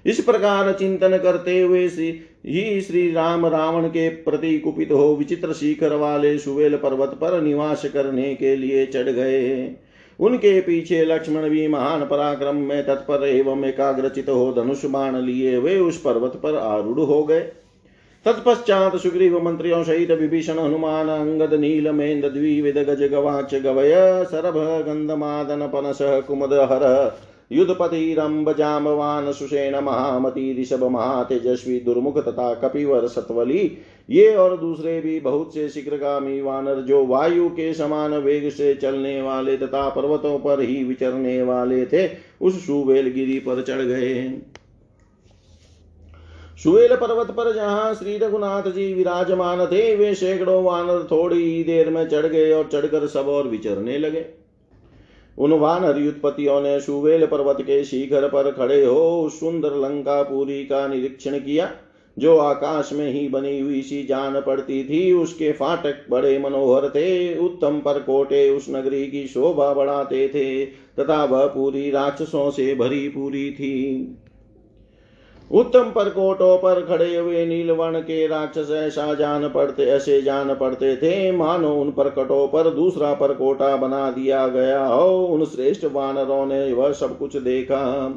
इस 0.06 0.20
प्रकार 0.20 0.72
चिंतन 0.74 1.18
करते 1.18 1.60
हुए 1.62 1.88
ही 1.88 2.82
श्री 2.82 3.12
राम 3.12 3.46
रावण 3.46 3.88
के 3.88 4.10
प्रति 4.10 4.58
कुपित 4.60 4.92
हो 4.92 5.16
विचित्र 5.16 5.54
शिखर 5.54 5.94
वाले 5.96 6.38
सुवेल 6.38 6.76
पर्वत 6.76 7.18
पर 7.22 7.42
निवास 7.42 7.86
करने 7.86 8.34
के 8.36 8.56
लिए 8.56 8.86
चढ़ 8.86 9.10
गए। 9.10 9.66
उनके 10.19 10.62
पीछे 10.62 11.06
लक्ष्मण 11.06 11.49
भी 11.49 11.67
महान 11.67 12.06
पराक्रम 12.06 12.56
में 12.56 12.86
तत्पर 12.86 13.28
एवं 13.28 13.65
एकाग्रचित 13.65 14.30
हो 14.30 14.54
धनुष 14.54 14.86
बाण 14.86 15.15
लिए 15.15 15.58
वे 15.58 15.80
उस 15.80 16.02
पर्वत 16.02 16.39
पर 16.43 16.56
आरूढ़ 16.56 16.99
हो 16.99 17.23
गए। 17.23 17.39
तत्पश्चात 18.26 18.95
सुग्रीव 18.95 19.41
मंत्रियों 19.41 19.84
सहित 19.84 20.12
विभीषण, 20.12 20.60
हनुमान, 20.60 21.08
अंगद 21.10 21.54
नील 21.54 21.91
मेन्द 21.91 22.26
द्विविद 22.26 22.78
गज 22.78 23.04
गवाच 23.04 23.56
गवय, 23.56 23.93
सरभ, 24.32 24.86
गंधमादन, 24.88 25.67
पनस, 25.67 25.99
कुमद, 26.02 26.54
हर 26.54 27.17
रंब 28.13 28.56
जामवान, 28.58 29.32
सुषेण, 29.32 29.76
महामती, 29.76 30.62
ऋषभ, 30.62 30.84
महातेजस्वी, 30.84 31.80
दुर्मुख 31.80 32.26
तथा 32.26 32.54
कपिवर, 32.54 33.08
सतवली 33.08 33.78
ये 34.10 34.36
और 34.36 34.58
दूसरे 34.58 35.00
भी 35.02 35.20
बहुत 35.20 35.54
से 35.54 35.70
शीघ्रगामी 35.70 36.42
वानर 36.42 36.82
जो 36.82 37.06
वायु 37.06 37.50
के 37.50 37.74
समान 37.74 38.13
वेग 38.13 38.50
से 38.50 38.74
चलने 38.76 39.22
वाले 39.22 39.58
तथा 39.58 39.89
पर्वतों 39.89 40.39
पर 40.39 40.62
ही 40.62 40.84
विचरने 40.84 41.42
वाले 41.44 41.86
थे, 41.86 42.10
उस 42.42 42.66
सुवेल 42.66 43.08
गिरी 43.08 43.39
पर 43.39 43.62
चढ़ 43.62 43.82
गए। 43.82 44.42
सुवेल 46.63 46.96
पर्वत 46.96 47.32
पर 47.32 47.54
जहाँ 47.54 47.94
श्री 47.94 48.18
रघुनाथ 48.18 48.63
जी 48.63 48.94
विराजमान 48.94 49.66
थे, 49.66 49.96
वे 49.96 50.13
सैकड़ों 50.16 50.63
वानर 50.63 51.08
थोड़ी 51.12 51.42
ही 51.44 51.63
देर 51.63 51.89
में 51.89 52.08
चढ़ 52.10 52.26
गए 52.26 52.52
और 52.52 52.70
चढ़कर 52.74 53.08
सब 53.08 53.28
और 53.28 53.48
विचरने 53.48 53.98
लगे। 53.98 54.26
उन 55.38 55.54
वानर 55.54 55.98
युद्धपतियों 55.98 56.62
ने 56.62 56.80
सुवेल 56.80 57.26
पर्वत 57.26 57.58
के 57.62 57.84
शिखर 57.84 58.28
पर 58.28 58.52
खड़े 58.52 58.86
हो 58.86 59.30
सुंदर 59.30 59.76
लंका 59.76 60.22
पूरी 60.24 60.63
का 60.63 60.88
निरीक्षण 60.88 61.39
किया। 61.39 61.72
जो 62.17 62.38
आकाश 62.38 62.89
में 62.93 63.12
ही 63.12 63.28
बनी 63.30 63.60
हुई 63.60 63.82
सी 63.82 64.04
जान 64.04 64.41
पड़ती 64.41 64.84
थी, 64.84 65.13
उसके 65.13 65.52
फाटक 65.52 66.06
बड़े 66.12 66.39
मनोहर 66.39 66.89
थे। 66.89 67.38
उत्तम 67.38 67.80
पर 67.80 67.99
कोटे 67.99 68.49
उस 68.49 68.65
नगरी 68.69 69.08
की 69.08 69.28
शोभा 69.28 69.73
बढ़ाते 69.73 70.28
थे, 70.28 70.65
तथा 70.65 71.23
वह 71.26 71.45
पूरी 71.45 71.91
राक्षसों 71.91 72.52
से 72.52 72.76
भरी 72.76 73.10
पूरी 73.10 73.52
थी। 73.52 74.08
उत्तम 75.52 75.84
परकोटों 75.84 76.58
पर 76.58 76.86
खड़े 76.86 77.15
हुए 77.15 77.45
नीलवर्ण 77.45 77.99
के 77.99 78.28
राक्षस 78.28 78.71
ऐसा 78.71 79.13
जान 79.13 79.49
पड़ते, 79.49 79.84
ऐसे 79.84 80.21
जान 80.21 80.56
पड़ते 80.56 80.95
थे। 80.95 81.32
मानो 81.32 81.76
उन 81.76 81.91
परकटों 81.91 82.47
पर 82.47 82.69
दूसरा 82.69 83.13
परकोटा 83.13 83.76
बना 83.76 84.12
दिया 84.12 84.47
गया 84.47 84.86
हो, 84.86 85.26
उन 85.26 85.45
श्रेष्ठ 85.45 85.86
वानरों 85.86 86.45
ने 86.45 86.73
वह 86.73 86.91
सब 86.91 87.17
कुछ 87.17 87.38
देखा। 87.38 88.10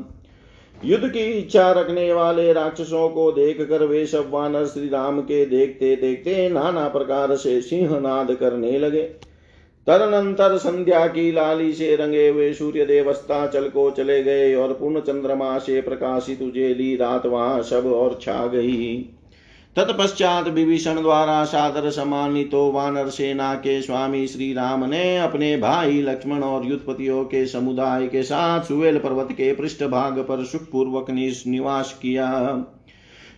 युद्ध 0.85 1.09
की 1.09 1.21
इच्छा 1.21 1.71
रखने 1.73 2.13
वाले 2.13 2.53
राक्षसों 2.53 3.09
को 3.09 3.31
देख 3.33 3.61
कर 3.69 3.85
वे 3.85 4.05
सब 4.07 4.31
वानर 4.31 4.67
श्री 4.67 4.89
राम 4.89 5.21
के 5.21 5.45
देखते 5.47 5.95
देखते 5.97 6.49
नाना 6.49 6.87
प्रकार 6.89 7.35
से 7.37 7.61
सिंहनाद 7.61 8.35
करने 8.35 8.79
लगे। 8.79 9.03
तदनंतर 9.87 10.57
संध्या 10.57 11.07
की 11.07 11.31
लाली 11.33 11.73
से 11.73 11.95
रंगे 11.97 12.29
हुए 12.29 12.53
सूर्य 12.53 12.85
देवस्था 12.87 13.47
चल 13.47 13.69
को 13.69 13.91
चले 13.91 14.23
गए 14.23 14.55
और 14.55 14.73
पूर्ण 14.73 15.01
चंद्रमा 15.01 15.59
से 15.59 15.81
प्रकाशित 15.81 16.43
उजेली 16.43 16.95
रात 16.97 17.27
वहाँ 17.27 17.63
सब 17.63 17.87
और 17.87 18.19
छा 18.23 18.47
गई। 18.47 18.97
तत्पश्चात 19.77 20.49
विभीषण 20.49 21.03
द्वारा 21.03 21.45
सादर 21.45 21.91
सम्मानितो 21.91 22.71
वानर 22.73 23.09
सेना 23.09 23.55
के 23.55 23.83
स्वामी 23.83 24.27
श्री 24.27 24.53
राम 24.53 24.85
ने 24.85 25.19
अपने 25.19 25.57
भाई 25.57 26.03
लक्ष्मण 26.03 26.43
और 26.43 26.67
युद्धपतियों 26.67 27.25
के 27.25 27.47
समुदाय 27.47 28.07
के 28.07 28.23
साथ 28.23 28.61
सुवेल 28.61 28.99
पर्वत 28.99 29.29
के 29.33 29.53
पृष्ठ 29.55 29.85
भाग 29.85 30.19
पर 30.19 30.45
सुखपूर्वक 30.45 31.11
निवास 31.11 31.99
किया। 32.03 32.31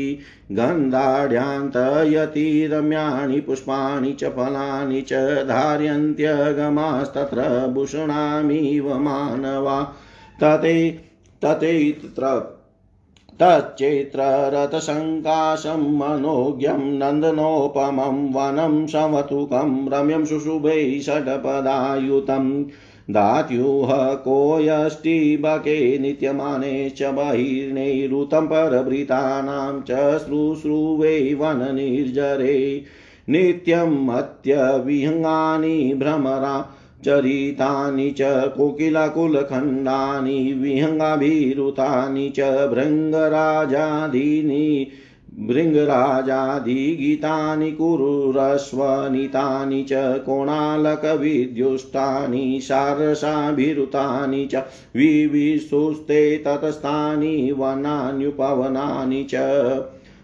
गन्धाढ्यान्तयति 0.58 2.44
रम्याणि 2.72 3.40
पुष्पाणि 3.42 4.12
च 4.14 4.24
फलानि 4.36 5.02
च 5.12 5.22
धार्यन्त्यगमास्तत्र 5.48 7.46
भूषणामिव 7.76 8.90
मानवा 9.00 9.78
तते 10.44 10.76
ततेऽत्र 11.46 12.34
तच्चैत्ररथसङ्काशं 13.42 15.98
मनोज्ञं 15.98 16.74
नन्दनोपमं 16.74 18.34
वनं 18.34 18.88
समतुकं 18.88 19.90
रम्यं 19.90 20.26
शुशुभै 20.26 21.00
षड्पदायुतं। 21.00 22.66
दात्यूह 23.10 24.14
कोयष्टिबके 24.14 26.00
नित्यमाने 26.00 26.90
च 26.90 27.04
बहिर्नैरुतं 27.04 28.48
परभृतानां 28.48 29.82
च 29.82 30.18
श्रुश्रुवै 30.18 31.34
वननिर्जरे। 31.34 32.84
नित्यमत्यविहङ्गानि 33.30 35.94
भ्रमरा 35.94 36.75
चरितानि 37.04 38.12
च 38.12 38.54
कोकिलकुलखण्डानि, 38.58 40.54
विहङ्गाभिरुतानि 40.54 42.30
च 42.30 42.42
भृङ्गराजादीनि, 42.42 44.88
भृङ्गराजादिगीतानि, 45.40 47.72
कुरुरस्वनितानि 47.72 49.84
च, 49.84 50.24
कोणालकविद्युष्टानि 50.26 52.60
शारसाभिरुतानि 52.64 54.46
च 54.46 54.64
विविस्तुस्ते 54.96 56.38
ततस्थानि 56.38 57.52
वनान्युपवनानि 57.52 59.24
च। 59.24 59.36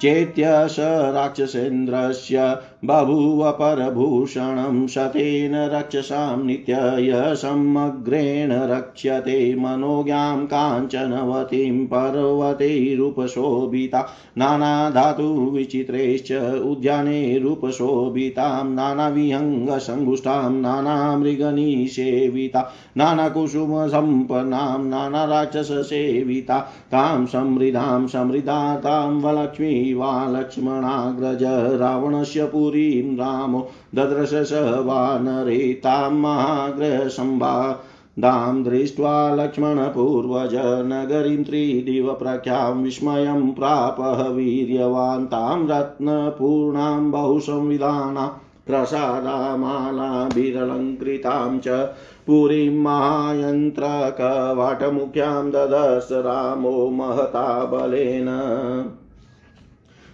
स 0.04 0.76
राक्षसेन्द्रस्य 1.16 2.58
बभूव 2.86 3.50
परभूषणं 3.52 4.86
शतेन 4.88 5.56
रक्षसां 5.72 6.46
नित्यय 6.46 7.36
समग्रेण 7.38 8.52
रक्ष्यते 8.70 9.56
मनोज्ञां 9.60 10.46
काञ्चनवतीं 10.46 11.86
पर्वतैरुपशोभिता 11.88 14.02
नानाधातुविचित्रैश्च 14.38 16.32
उद्यानैरुपशोभितां 16.70 18.66
नानाविहङ्गसङ्गुष्ठां 18.76 20.52
नानामृगनिसेविता 20.62 22.62
नानाकुसुमसम्पन्नां 22.98 24.80
नानाराक्षससेविता 24.86 26.60
तां 26.94 27.26
समृद्धां 27.34 28.08
समृद्धा 28.16 28.62
तां 28.88 29.22
वलक्ष्मी 29.22 29.94
वा 29.94 30.14
लक्ष्मणाग्रज 30.38 31.44
रावणस्य 31.84 32.46
पुरीं 32.70 33.18
रामो 33.18 33.70
ददृश 33.96 34.30
स 34.30 34.84
वानरे 34.86 35.74
तां 35.74 36.12
महाग्रहसम्भा 36.12 37.84
दां 38.20 38.64
दृष्ट्वा 38.64 39.36
लक्ष्मणपूर्वज 39.36 40.84
नगरीं 40.86 41.44
त्रिदिवप्रख्यां 41.44 42.84
विस्मयं 42.84 43.52
प्रापः 43.52 44.28
वीर्यवान्। 44.28 45.26
तां 45.26 45.68
रत्नपूर्णां 45.68 47.12
बहुसंविधाना 47.12 48.40
प्रसादामालाभिरलङ्कृतां 48.68 51.60
च 51.60 51.90
पुरीं 52.28 52.78
महायन्त्रकवाटमुख्यां 52.78 55.50
ददश 55.50 56.08
रामो 56.12 56.90
महता 56.90 57.66
बलेन। 57.66 58.26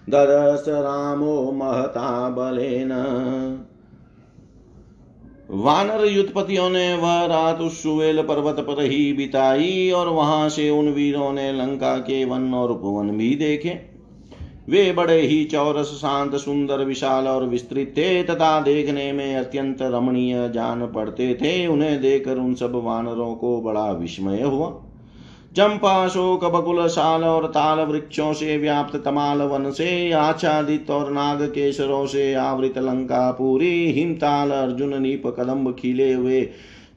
ददश 0.09 0.65
रामो 0.69 1.51
महता 1.51 2.29
बलेन। 2.29 2.91
वानर 5.51 6.05
युद्धपतियों 6.05 6.69
ने 6.69 6.95
वह 6.95 7.25
रात 7.25 7.61
उस 7.61 7.83
सुवेल 7.83 8.21
पर्वत 8.21 8.55
पर 8.59 8.83
ही 8.83 9.13
बिताई 9.13 9.91
और 9.91 10.07
वहाँ 10.07 10.49
से 10.49 10.69
उन 10.69 10.89
वीरों 10.89 11.33
ने 11.33 11.51
लंका 11.51 11.97
के 11.97 12.25
वन 12.25 12.53
और 12.53 12.71
उपवन 12.71 13.09
भी 13.09 13.35
देखे। 13.35 13.95
वे 14.69 14.91
बड़े 14.91 15.21
ही 15.21 15.45
चौरस, 15.45 15.85
शांत, 15.85 16.35
सुंदर, 16.35 16.77
विशाल 16.77 17.27
और 17.27 17.45
विस्तृत 17.45 17.93
थे, 17.97 18.23
तथा 18.23 18.61
देखने 18.61 19.11
में 19.11 19.35
अत्यंत 19.35 19.77
रमणीय 19.81 20.49
जान 20.49 20.87
पड़ते 20.87 21.33
थे। 21.33 21.67
उन्हें 21.67 22.01
देखकर 22.01 22.37
उन 22.37 22.53
सब 22.53 22.71
वानरों 22.75 23.35
को 23.35 23.61
बड़ा 23.61 23.91
विस्मय 23.91 24.41
हुआ। 24.41 24.84
चंपा 25.55 26.07
शोक 26.07 26.43
बकुल 26.45 26.87
साल 26.87 27.23
और 27.23 27.45
ताल 27.47 27.79
वृक्षों 27.79 28.33
से 28.33 28.57
व्याप्त 28.57 28.95
तमाल 28.95 29.41
वन 29.41 29.71
से, 29.71 30.11
आच्छादित 30.11 30.89
और 30.89 31.11
नाग 31.11 31.41
केसरों 31.41 32.05
से 32.05 32.33
आवृत 32.33 32.77
लंका 32.77 33.31
पूरी, 33.31 33.91
हिमताल, 33.91 34.51
अर्जुन, 34.51 35.01
नीप 35.01 35.27
कदम्ब 35.27 35.75
खिले 35.79 36.13
हुए, 36.13 36.49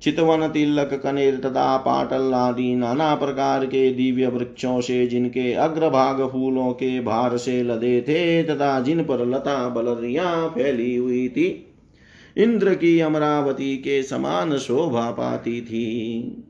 चितवन, 0.03 0.49
तिलक, 0.49 1.01
कनेर 1.03 1.37
तथा 1.37 1.77
पाटल 1.77 2.35
आदि 2.35 2.75
नाना 2.75 3.15
प्रकार 3.15 3.67
के 3.67 3.91
दिव्य 3.91 4.27
वृक्षों 4.27 4.81
से 4.81 5.07
जिनके 5.07 5.53
अग्रभाग 5.53 6.29
फूलों 6.29 6.73
के 6.73 7.01
भार 7.01 7.37
से 7.37 7.63
लदे 7.63 8.01
थे 8.01 8.43
तथा 8.43 8.81
जिन 8.81 9.03
पर 9.03 9.27
लता, 9.27 9.69
बलरिया 9.69 10.49
फैली 10.49 10.97
हुई 10.97 11.29
थी, 11.29 11.47
इंद्र 12.37 12.75
की 12.75 13.01
अमरावती 13.01 13.77
के 13.77 14.03
समान 14.03 14.57
शोभा 14.57 15.11
पाती 15.11 15.61
थी। 15.61 16.45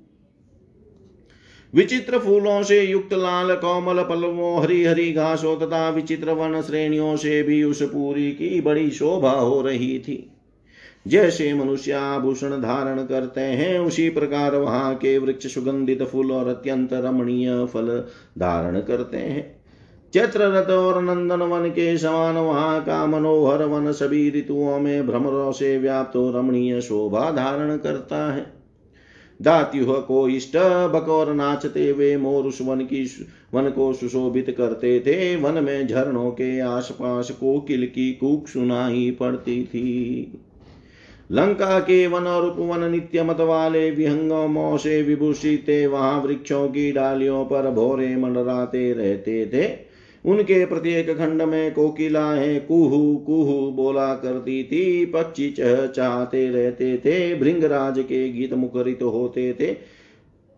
विचित्र 1.74 2.18
फूलों 2.18 2.62
से 2.62 2.82
युक्त 2.82 3.12
लाल 3.12 3.54
कोमल 3.54 4.02
पलवों 4.02 4.62
हरी 4.62 4.84
हरी 4.84 5.12
घासों 5.12 5.56
तथा 5.56 5.90
विचित्र 5.90 6.30
वन 6.30 6.62
श्रेणियों 6.62 7.16
से 7.16 7.42
भी 7.42 7.64
उस 7.64 7.82
पूरी 7.82 8.30
की 8.30 8.60
बड़ी 8.60 8.90
शोभा 8.90 9.30
हो 9.30 9.62
रही 9.62 9.98
थी। 9.98 10.30
जैसे 11.06 11.54
मनुष्य 11.54 11.92
आभूषण 11.92 12.50
धारण 12.50 13.04
करते 13.06 13.40
हैं, 13.40 13.78
उसी 13.78 14.08
प्रकार 14.08 14.56
वहाँ 14.56 14.94
के 14.94 15.18
वृक्ष 15.18 15.54
सुगंधित 15.54 16.02
फूल 16.02 16.32
और 16.32 16.48
अत्यंत 16.48 16.92
रमणीय 16.92 17.66
फल 17.66 18.04
धारण 18.38 18.80
करते 18.80 19.16
हैं। 19.16 19.60
चैत्र 20.14 20.40
रथ 20.40 20.70
और 20.70 21.02
नंदन 21.02 21.42
वन 21.42 21.68
के 21.68 21.98
समान 21.98 22.36
वहाँ 22.36 22.84
का 22.84 23.06
मनोहर 23.06 23.64
वन 23.64 23.92
सभी 23.92 24.30
ऋतुओं 24.30 24.78
में 24.78 25.06
भ्रमरों 25.06 25.52
से 25.52 25.78
व्याप्त 25.78 26.12
रमणीय 26.16 26.80
शोभा 26.80 27.30
धारण 27.30 27.76
करता 27.76 28.32
है। 28.32 28.57
दात्युह 29.42 29.98
को 29.98 30.28
इष्ट 30.28 30.56
बकौर 30.94 31.34
नाचते 31.34 31.92
वे 31.92 32.16
मोर 32.16 32.44
उस 32.44 32.58
वन 32.62 32.80
की 32.80 33.10
वन 33.54 33.70
को 33.70 33.92
सुशोभित 33.92 34.54
करते 34.58 35.00
थे। 35.00 35.36
वन 35.36 35.64
में 35.64 35.86
झरनों 35.86 36.30
के 36.30 36.60
आसपास 36.60 37.30
कोकिल 37.30 37.86
की 37.86 38.12
कूक 38.12 38.48
सुनाई 38.48 39.16
पड़ती 39.20 39.64
थी। 39.64 40.38
लंका 41.32 41.80
के 41.80 42.06
वन 42.06 42.26
और 42.26 42.46
उपवन 42.46 42.90
नित्य 42.90 43.22
मत 43.22 43.40
वाले 43.40 43.90
विहंगमों 43.90 44.76
से 44.76 45.02
विभूषित, 45.02 45.90
वहाँ 45.92 46.20
वृक्षों 46.22 46.68
की 46.68 46.92
डालियों 46.92 47.44
पर 47.44 47.70
भोरे 47.70 48.16
मंडराते 48.16 48.92
रहते 48.92 49.46
थे। 49.46 49.87
उनके 50.28 50.66
प्रत्येक 50.66 51.10
खंड 51.10 51.42
में 51.42 51.74
कोकिलाएँ 51.74 52.60
कुहू 52.60 53.16
कुहू 53.16 53.70
बोला 53.70 54.14
करती 54.14 54.64
थी। 54.64 55.06
पक्षी 55.06 55.50
चह 55.50 55.86
चाहते 55.86 56.48
रहते 56.48 56.96
थे। 56.96 57.34
भृंगराज 57.34 57.98
के 57.98 58.28
गीत 58.28 58.54
मुखरित 58.54 59.02
होते 59.02 59.52
थे। 59.52 59.66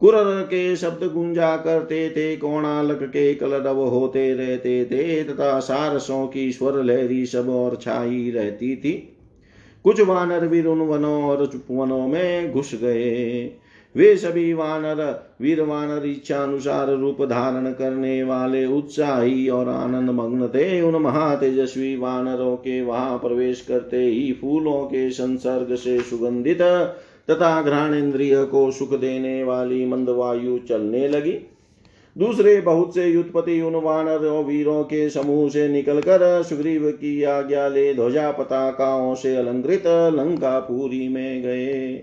कुरर 0.00 0.42
के 0.42 0.76
शब्द 0.76 1.04
गुंजा 1.12 1.56
करते 1.56 2.10
थे। 2.10 2.36
कोणालक 2.36 3.02
के 3.02 3.34
कलरव 3.34 3.80
होते 3.80 4.34
रहते 4.34 4.84
थे। 4.84 5.24
तथा 5.24 5.60
सारसों 5.60 6.26
की 6.26 6.52
स्वर 6.52 6.84
लहरी 6.84 7.26
सब 7.26 7.48
और 7.48 7.76
छाई 7.76 8.30
रहती 8.30 8.76
थी। 8.76 9.16
कुछ 9.84 10.00
वानर 10.00 10.46
वीर 10.46 10.66
उन 10.66 10.78
वनों 10.78 11.22
और 11.22 11.46
चुप 11.46 11.64
वनों 11.70 12.08
में 12.08 12.52
घुस 12.52 12.74
गए। 12.74 13.50
वे 13.94 14.16
सभी 14.16 14.52
वानर 14.52 15.00
वीर 15.40 15.60
वानर 15.62 16.06
इच्छा 16.06 16.36
अनुसार 16.36 16.90
रूप 16.90 17.22
धारण 17.22 17.70
करने 17.72 18.22
वाले 18.22 18.64
उत्साही 18.66 19.48
और 19.48 19.68
आनंद 19.68 20.10
मग्न 20.10 20.48
थे। 20.48 20.80
उन 20.82 20.96
महातेजस्वी 21.02 21.96
वानरों 21.96 22.56
के 22.56 22.80
वहाँ 22.82 23.18
प्रवेश 23.18 23.60
करते 23.60 23.96
ही 23.98 24.32
फूलों 24.32 24.82
के 24.84 25.10
संसर्ग 25.10 25.74
से 25.74 25.98
सुगंधित 26.00 26.62
तथा 27.30 27.62
घ्राणेन्द्रिय 27.62 28.44
को 28.44 28.70
सुख 28.70 28.94
देने 28.94 29.42
वाली 29.44 29.84
मंद 29.86 30.08
वायु 30.08 30.58
चलने 30.58 31.08
लगी। 31.08 31.38
दूसरे 32.16 32.60
बहुत 32.60 32.94
से 32.94 33.06
युद्धपति 33.06 33.60
उन 33.60 33.74
वानर 33.74 34.26
और 34.26 34.44
वीरों 34.44 34.82
के 34.84 35.08
समूह 35.10 35.48
से 35.48 35.68
निकलकर 35.68 36.42
सुग्रीव 36.42 36.90
की 36.90 37.22
आज्ञा 37.22 37.68
ले 37.68 37.92
ध्वजा 37.94 38.30
पताकाओं 38.30 39.14
से 39.14 39.36
अलंकृत 39.36 39.82
लंका 40.14 40.58
पूरी 40.60 41.08
में 41.08 41.42
गए। 41.42 42.02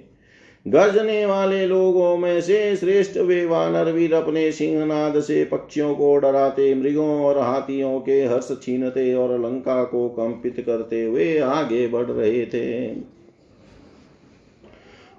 गर्जने 0.67 1.25
वाले 1.25 1.65
लोगों 1.65 2.17
में 2.17 2.41
से 2.41 2.75
श्रेष्ठ 2.75 3.17
वे 3.17 3.45
वानर 3.45 3.91
वीर 3.91 4.13
अपने 4.13 4.51
सिंहनाद 4.51 5.19
से 5.19 5.43
पक्षियों 5.45 5.95
को 5.95 6.17
डराते, 6.17 6.75
मृगों 6.75 7.21
और 7.21 7.37
हाथियों 7.37 7.99
के 7.99 8.25
हर्ष 8.25 8.51
छीनते 8.61 9.13
और 9.13 9.39
लंका 9.39 9.83
को 9.83 10.09
कंपित 10.09 10.63
करते 10.65 11.03
हुए 11.03 11.37
आगे 11.39 11.87
बढ़ 11.87 12.05
रहे 12.05 12.45
थे। 12.45 12.87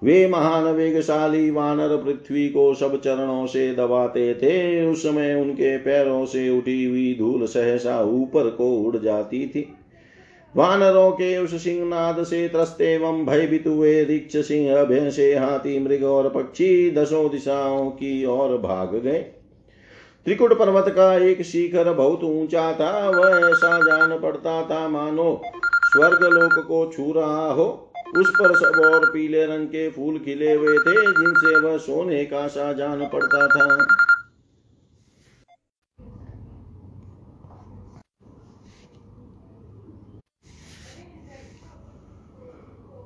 वे 0.03 0.27
महान, 0.29 0.65
वेगशाली 0.65 1.51
वानर 1.51 1.97
पृथ्वी 1.97 2.49
को 2.49 2.75
सब 2.75 3.01
चरणों 3.01 3.47
से 3.47 3.75
दबाते 3.75 4.35
थे। 4.35 4.87
उस 4.87 5.03
समय 5.03 5.35
उनके 5.35 5.77
पैरों 5.79 6.27
से 6.27 6.59
उठी 6.59 6.85
हुई 6.85 7.17
धूल 7.19 7.47
सहसा 7.47 8.03
ऊपर 8.03 8.51
को 8.51 8.71
उड़ 8.71 8.97
जाती 8.97 9.47
थी। 9.47 9.75
वानरों 10.57 11.11
के 11.11 11.39
उस 11.39 11.65
सिंहनाद 11.65 12.23
से 12.25 12.49
त्रस्त 12.49 12.81
एवं 12.81 13.27
भयभीत 13.27 13.67
हुए 13.67 14.05
दीक्ष 14.05 14.37
सिंह 14.37 14.85
भैंसे 14.85 15.35
हाथी 15.37 15.79
मृग 15.79 16.05
और 16.05 16.29
पक्षी 16.29 16.91
दसों 16.91 17.31
दिशाओं 17.31 17.91
की 17.91 18.25
ओर 18.25 18.57
भाग 18.59 18.95
गए। 18.95 19.19
त्रिकुट 20.25 20.59
पर्वत 20.59 20.85
का 20.89 21.15
एक 21.15 21.43
शिखर 21.43 21.93
बहुत 21.93 22.25
ऊँचा 22.25 22.73
था, 22.73 23.11
वह 23.11 23.49
ऐसा 23.51 23.79
जान 23.81 24.19
पड़ता 24.19 24.63
था, 24.63 24.89
मानो 24.89 25.43
स्वर्ग 25.85 26.23
लोक 26.23 26.65
को 26.67 26.91
छू 26.93 27.13
रहा 27.13 27.53
हो। 27.53 27.93
उस 28.17 28.31
पर 28.31 28.55
सब 28.57 28.95
और 28.95 29.11
पीले 29.13 29.47
रंग 29.47 29.67
के 29.67 29.91
फूल 29.91 30.19
खिले 30.19 30.55
हुए 30.55 30.77
थे, 30.79 30.95
जिनसे 30.95 31.61
वह 31.61 31.79
सोने 31.79 32.25
का 32.25 32.47
सा 32.47 32.73
जान 32.73 33.07
पड़ता 33.13 33.47
था। 33.47 33.87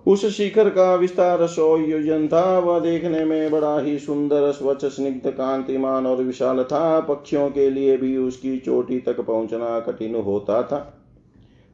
उस 0.07 0.25
शिखर 0.37 0.69
का 0.69 0.95
विस्तार 0.95 1.47
सौ 1.47 1.77
योजन 1.77 2.29
था 2.29 2.59
वह 2.59 2.79
देखने 2.79 3.25
में 3.25 3.51
बड़ा 3.51 3.79
ही 3.81 3.99
सुंदर, 3.99 4.53
स्वच्छ, 4.53 4.85
स्निग्ध, 4.85 5.31
कांतिमान 5.31 6.07
और 6.07 6.23
विशाल 6.23 6.63
था। 6.65 7.01
पक्षियों 7.01 7.51
के 7.51 7.71
लिए 7.71 7.97
भी 7.97 8.17
उसकी 8.17 8.59
चोटी 8.59 8.99
तक 8.99 9.21
पहुँचना 9.21 9.81
कठिन 9.81 10.15
होता 10.15 10.63
था। 10.63 10.99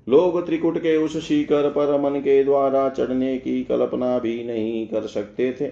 लोग 0.09 0.47
त्रिकुट 0.47 0.79
के 0.79 0.97
उस 0.97 1.29
शिखर 1.29 1.69
पर 1.69 2.01
मन 2.01 2.21
के 2.21 2.45
द्वारा 2.45 2.89
चढ़ने 2.89 3.39
की 3.39 3.65
कल्पना 3.65 4.19
भी 4.19 4.45
नहीं 4.45 4.87
कर 4.87 5.03
सकते 5.03 5.53
थे। 5.61 5.67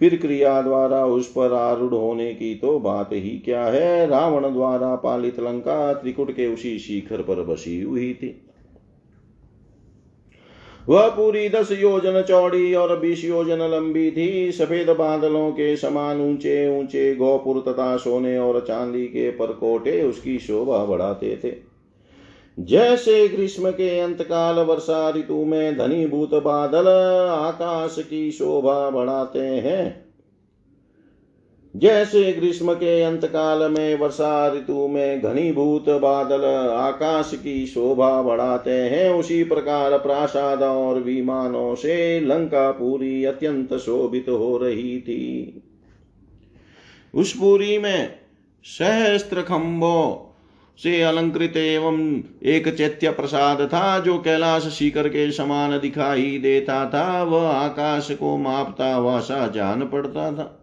फिर 0.00 0.16
क्रिया 0.16 0.62
द्वारा 0.62 1.04
उस 1.06 1.26
पर 1.26 1.52
आरूढ़ 1.52 1.94
होने 1.94 2.34
की 2.34 2.54
तो 2.54 2.78
बात 2.78 3.12
ही 3.12 3.38
क्या 3.44 3.64
है? 3.64 4.06
रावण 4.06 4.52
द्वारा 4.52 4.94
पालित 4.94 5.40
लंका 5.40 5.94
त्रिकुट 5.94 6.30
के 6.30 6.46
उसी 6.46 6.78
शिखर 6.78 7.22
पर 7.22 7.42
बसी 7.42 7.82
हुई 7.82 8.14
थी। 8.14 8.47
वह 10.88 11.08
पूरी 11.08 11.48
दस 11.48 11.72
योजन 11.72 12.22
चौड़ी 12.22 12.74
और 12.74 12.98
बीस 12.98 13.24
योजन 13.24 13.62
लंबी 13.62 14.10
थी। 14.10 14.52
सफ़ेद 14.52 14.90
बादलों 14.90 15.50
के 15.50 15.76
समान 15.76 16.20
ऊँचे 16.20 16.80
ऊँचे 16.80 17.14
गोपुर 17.14 17.62
तथा 17.68 17.96
सोने 17.96 18.38
और 18.38 18.60
चांदी 18.60 19.06
के 19.06 19.30
परकोटे 19.30 20.02
उसकी 20.02 20.38
शोभा 20.38 20.84
बढ़ाते 20.84 21.38
थे। 21.44 21.52
जैसे 22.58 23.28
ग्रीष्म 23.28 23.70
के 23.70 23.98
अंतकाल 24.00 24.58
वर्षा 24.58 25.10
ऋतु 25.10 25.44
में 25.44 25.76
धनीभूत 25.78 26.34
बादल 26.34 26.88
आकाश 27.28 27.96
की 27.98 28.30
शोभा 28.30 28.90
बढ़ाते 28.90 29.38
हैं 29.38 30.07
जैसे 31.78 32.32
ग्रीष्म 32.32 32.74
के 32.74 33.02
अंत 33.02 33.24
काल 33.24 33.72
में 33.72 33.98
वर्षा 33.98 34.52
ऋतु 34.52 34.88
में 34.88 35.20
घनीभूत 35.20 35.88
बादल 35.88 36.44
आकाश 36.74 37.30
की 37.34 37.66
शोभा 37.66 38.22
बढ़ाते 38.22 38.70
हैं, 38.70 39.10
उसी 39.10 39.44
प्रकार 39.44 39.98
प्रासाद 39.98 40.62
और 40.62 41.00
विमानों 41.00 41.74
से 41.74 42.20
लंका 42.20 42.70
पूरी 42.70 43.24
अत्यंत 43.24 43.74
शोभित 43.74 44.26
हो 44.28 44.58
रही 44.58 45.00
थी। 45.00 45.62
उस 47.14 47.32
पूरी 47.32 47.78
में 47.78 48.14
सहस्त्र 48.64 49.42
खंभों 49.42 50.34
से 50.82 51.02
अलंकृत 51.02 51.56
एवं 51.56 52.22
एक 52.42 52.74
चैत्य 52.74 53.10
प्रसाद 53.10 53.60
था, 53.60 53.98
जो 53.98 54.18
कैलाश 54.18 54.62
शिखर 54.62 55.08
के 55.08 55.32
समान 55.32 55.78
दिखाई 55.78 56.38
देता 56.42 56.86
था, 56.86 57.22
वह 57.22 57.48
आकाश 57.48 58.10
को 58.10 58.36
मापता 58.36 58.94
हुआ 58.94 59.20
सा 59.20 59.46
जान 59.46 59.82
पड़ता 59.82 60.32
था। 60.32 60.57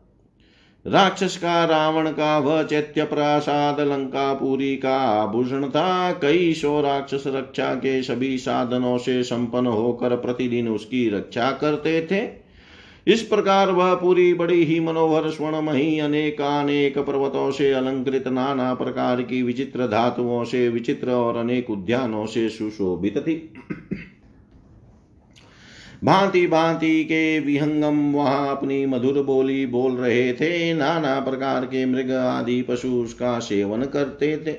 राक्षस 0.86 1.38
का, 1.38 1.66
रावण 1.66 2.10
का 2.10 2.38
वह 2.38 2.64
चैत्य 2.64 3.04
प्रसाद 3.04 3.80
लंकापुरी 3.80 4.76
का 4.78 4.98
आभूषण 4.98 5.70
था 5.70 6.12
कई 6.12 6.54
सौ 6.54 6.82
राक्षस 6.82 7.24
रक्षा 7.28 7.74
के 7.76 8.02
सभी 8.04 8.38
साधनों 8.38 8.98
से 8.98 9.24
संपन्न 9.24 9.68
होकर 9.68 10.16
प्रतिदिन 10.16 10.68
उसकी 10.68 11.10
रक्षा 11.10 11.52
करते 11.52 12.08
थे। 12.12 12.22
इस 13.08 13.22
प्रकार 13.22 13.72
वह 13.72 13.94
पूरी 13.96 14.34
बड़ी 14.34 14.64
ही 14.64 14.80
मनोहर 14.80 15.30
स्वर्णमही 15.30 16.00
अनेकानेक 16.00 16.98
पर्वतों 16.98 17.52
से 17.52 17.72
अलंकृत 17.74 18.28
नाना 18.28 18.74
प्रकार 18.74 19.22
की 19.22 19.42
विचित्र 19.44 19.88
धातुओं 19.88 20.44
से 20.44 20.70
विचित्र 20.70 21.12
और 21.12 21.38
अनेक 21.38 21.70
उद्यानों 21.70 22.26
से 22.26 22.50
सुशोभित 22.50 23.18
थी। 23.18 23.54
भांति 26.06 26.48
भांति 26.48 27.04
के 27.04 27.40
विहंगम 27.40 28.12
वहाँ 28.14 28.58
अपनी 28.58 28.86
मधुर 28.86 29.22
बोली 29.24 29.66
बोल 29.66 29.96
रहे 29.96 30.34
थे। 30.34 30.74
नाना 30.74 31.20
प्रकार 31.20 31.66
के 31.66 31.86
मृग 31.86 32.12
आदि 32.12 32.62
पशु 32.62 32.88
उसका 32.88 33.40
सेवन 33.40 33.84
करते 33.84 34.38
थे। 34.38 34.52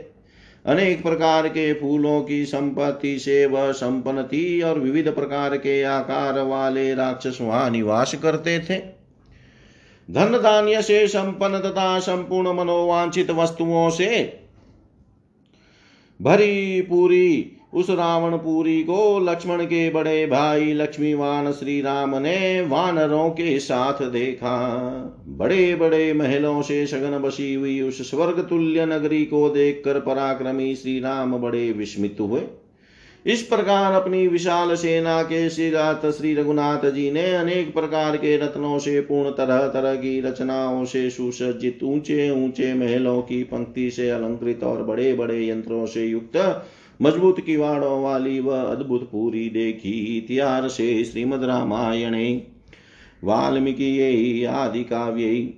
अनेक 0.66 1.02
प्रकार 1.02 1.48
के 1.48 1.72
फूलों 1.74 2.22
की 2.22 2.44
संपत्ति 2.44 3.18
से 3.18 3.46
वह 3.46 3.72
संपन्न 3.72 4.22
थी 4.22 4.62
और 4.62 4.78
विविध 4.78 5.14
प्रकार 5.14 5.56
के 5.56 5.82
आकार 5.82 6.40
वाले 6.40 6.94
राक्षस 6.94 7.38
वहाँ 7.40 7.70
निवास 7.70 8.14
करते 8.14 8.58
थे। 8.58 8.78
धन 10.08 10.38
धान्य 10.38 10.82
से 10.82 11.06
संपन्न 11.08 11.58
तथा 11.58 11.98
संपूर्ण 11.98 12.52
मनोवांछित 12.52 13.30
वस्तुओं 13.30 13.90
से 13.90 14.40
भरी 16.22 16.80
पूरी 16.82 17.55
उस 17.72 17.90
रावणपुरी 17.90 18.82
को 18.82 19.18
लक्ष्मण 19.18 19.64
के 19.64 19.88
बड़े 19.90 20.26
भाई 20.26 20.72
लक्ष्मीवान 20.72 21.52
श्री 21.52 21.80
राम 21.80 22.16
ने 22.16 22.60
वानरों 22.60 23.28
के 23.30 23.58
साथ 23.58 24.02
देखा। 24.02 24.58
बड़े 25.28 25.74
बड़े 25.74 26.12
महलों 26.12 26.62
से 26.62 26.86
सघन 26.86 27.18
बसी 27.18 27.54
हुई 27.54 27.80
उस 27.80 28.10
स्वर्ग 28.10 28.40
तुल्य 28.48 28.86
नगरी 28.86 29.24
को 29.24 29.48
देखकर 29.50 30.00
पराक्रमी 30.00 30.74
श्री 30.74 31.00
राम 31.00 31.36
बड़े 31.38 31.72
विस्मित 31.72 32.16
हुए। 32.20 32.42
इस 33.26 33.42
प्रकार 33.42 33.92
अपनी 33.92 34.26
विशाल 34.28 34.74
सेना 34.74 35.22
के 35.22 35.48
श्रीरात 35.50 36.06
श्री 36.06 36.34
रघुनाथ 36.34 36.90
जी 36.90 37.10
ने 37.10 37.24
अनेक 37.34 37.72
प्रकार 37.74 38.16
के 38.16 38.36
रत्नों 38.36 38.78
से 38.78 39.00
पूर्ण 39.00 39.30
तरह 39.30 39.66
तरह 39.68 39.94
की 39.94 40.20
रचनाओं 40.20 40.84
से 40.84 41.08
सुसज्जित 41.10 41.82
ऊँचे 41.82 42.30
ऊँचे 42.30 42.72
महलों 42.74 43.20
की 43.22 43.42
पंक्ति 43.42 43.90
से 43.90 44.10
अलंकृत 44.10 44.62
और 44.64 44.82
बड़े 44.82 45.12
बड़े 45.14 45.48
यंत्रों 45.48 45.86
से 45.86 46.06
युक्त 46.06 46.36
मज़बूत 47.02 47.40
किवाड़ों 47.40 48.02
वाली 48.02 48.40
वह 48.40 48.62
अद्भुत 48.62 49.08
पूरी 49.12 49.48
देखी। 49.50 50.18
इतिहास 50.18 50.72
से 50.72 51.04
श्रीमद 51.04 51.44
रामायणे, 51.44 52.46
वाल्मीकि 53.24 54.44
आदि 54.44 54.84
काव्य 54.84 55.52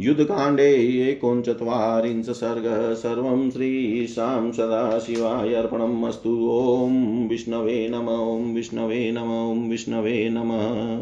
युद्धकाण्डे 0.00 0.70
एकोनचत्वारिंश 1.02 2.26
सर्गः, 2.26 2.94
सर्वं 2.94 3.50
श्रीशां 3.50 4.52
सदाशिवाय 4.52 5.54
अर्पणम् 5.54 6.04
अस्तु। 6.04 6.32
ॐ 6.50 7.28
विष्णवे 7.28 7.88
नम 7.88 8.08
ॐ 8.08 8.54
विष्णवे 8.54 9.10
नम 9.12 9.30
ॐ 9.52 9.68
विष्णवे 9.70 10.28
नमः। 10.30 10.94